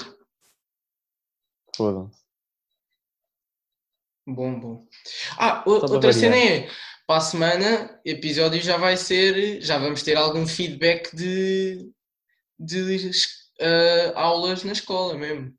Fodam-se. 1.76 2.22
Bom, 4.28 4.60
bom. 4.60 4.88
Ah, 5.36 5.64
outra 5.66 6.14
cena 6.14 6.38
é, 6.38 6.70
para 7.08 7.18
a 7.18 7.22
semana, 7.22 8.00
episódio 8.06 8.62
já 8.62 8.78
vai 8.78 8.96
ser, 8.96 9.60
já 9.60 9.80
vamos 9.80 10.04
ter 10.04 10.16
algum 10.16 10.46
feedback 10.46 11.16
de, 11.16 11.92
de 12.60 13.10
uh, 13.10 14.14
aulas 14.14 14.64
na 14.64 14.74
escola 14.74 15.18
mesmo. 15.18 15.52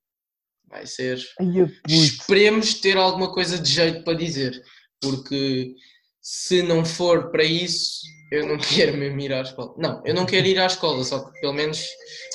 Vai 0.69 0.87
ser. 0.87 1.19
Ai, 1.41 1.69
Esperemos 1.89 2.75
ter 2.75 2.97
alguma 2.97 3.35
coisa 3.35 3.59
de 3.59 3.73
jeito 3.73 4.05
para 4.05 4.17
dizer, 4.17 4.63
porque 5.01 5.75
se 6.31 6.63
não 6.63 6.85
for 6.85 7.31
para 7.31 7.43
isso, 7.43 8.03
eu 8.31 8.47
não 8.47 8.59
quero 8.61 8.99
mesmo 8.99 9.19
ir 9.19 9.33
à 9.33 9.41
escola. 9.41 9.75
Não, 9.79 10.03
eu 10.05 10.13
não 10.13 10.27
quero 10.27 10.47
ir 10.47 10.59
à 10.59 10.67
escola, 10.67 11.03
só 11.03 11.25
que 11.25 11.41
pelo 11.41 11.55
menos 11.55 11.87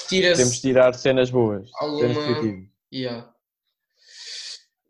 tira-se. 0.09 0.41
Temos 0.41 0.55
de 0.55 0.61
tirar 0.61 0.93
cenas 0.95 1.29
boas. 1.29 1.69
Alguma. 1.75 2.67
Yeah. 2.91 3.31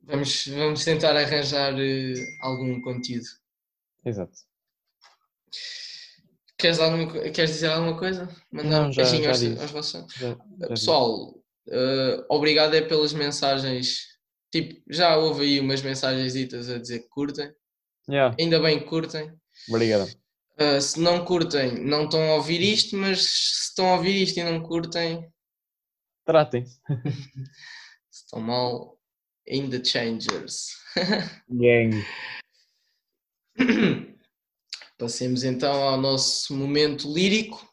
Vamos, 0.04 0.48
vamos 0.48 0.86
tentar 0.86 1.18
arranjar 1.18 1.74
uh, 1.74 2.14
algum 2.44 2.82
conteúdo. 2.82 3.26
Exato. 4.06 4.34
Queres, 6.58 6.80
alguma, 6.80 7.12
queres 7.30 7.52
dizer 7.52 7.72
alguma 7.72 7.98
coisa? 7.98 8.30
Mandar 8.50 8.88
um 8.88 8.96
beijinho 8.96 9.28
aos, 9.28 9.44
aos 9.44 9.72
vossos. 9.72 10.14
Já, 10.14 10.30
já 10.30 10.68
Pessoal, 10.70 11.30
uh, 11.68 12.26
obrigado 12.30 12.74
é 12.74 12.82
pelas 12.82 13.12
mensagens. 13.12 13.98
Tipo, 14.50 14.82
já 14.90 15.18
houve 15.18 15.44
aí 15.44 15.60
umas 15.60 15.82
mensagens 15.82 16.54
a 16.54 16.78
dizer 16.78 17.00
que 17.00 17.10
curtem. 17.10 17.54
Yeah. 18.10 18.36
Ainda 18.40 18.60
bem 18.62 18.80
que 18.80 18.86
curtem. 18.86 19.32
Obrigado. 19.70 20.10
Uh, 20.60 20.80
se 20.80 21.00
não 21.00 21.26
curtem, 21.26 21.84
não 21.84 22.06
estão 22.06 22.22
a 22.32 22.36
ouvir 22.36 22.62
isto, 22.62 22.96
mas 22.96 23.22
se 23.22 23.70
estão 23.70 23.88
a 23.88 23.96
ouvir 23.96 24.22
isto 24.22 24.40
e 24.40 24.44
não 24.44 24.62
curtem, 24.62 25.28
tratem-se. 26.26 26.80
se 28.10 28.24
estão 28.24 28.40
mal, 28.40 29.00
in 29.48 29.70
the 29.70 29.84
changers. 29.84 30.76
Gang. 31.50 32.06
Passemos 34.98 35.44
então 35.44 35.82
ao 35.82 36.00
nosso 36.00 36.56
momento 36.56 37.12
lírico 37.12 37.68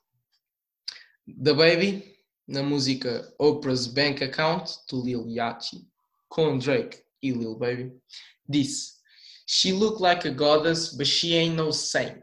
da 1.26 1.54
Baby, 1.54 2.16
na 2.48 2.62
música 2.62 3.32
Oprah's 3.38 3.86
Bank 3.86 4.24
Account, 4.24 4.72
do 4.88 5.04
Lil 5.04 5.28
Yachty, 5.28 5.86
com 6.28 6.58
Drake 6.58 7.02
e 7.22 7.30
Lil 7.30 7.54
Baby, 7.56 7.92
disse 8.48 8.99
She 9.52 9.72
looked 9.72 10.00
like 10.00 10.26
a 10.26 10.30
goddess, 10.30 10.90
but 10.90 11.08
she 11.08 11.34
ain't 11.34 11.56
no 11.56 11.72
saint. 11.72 12.22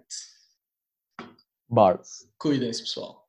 Bars. 1.69 2.25
Cuidem-se, 2.39 2.81
pessoal. 2.83 3.26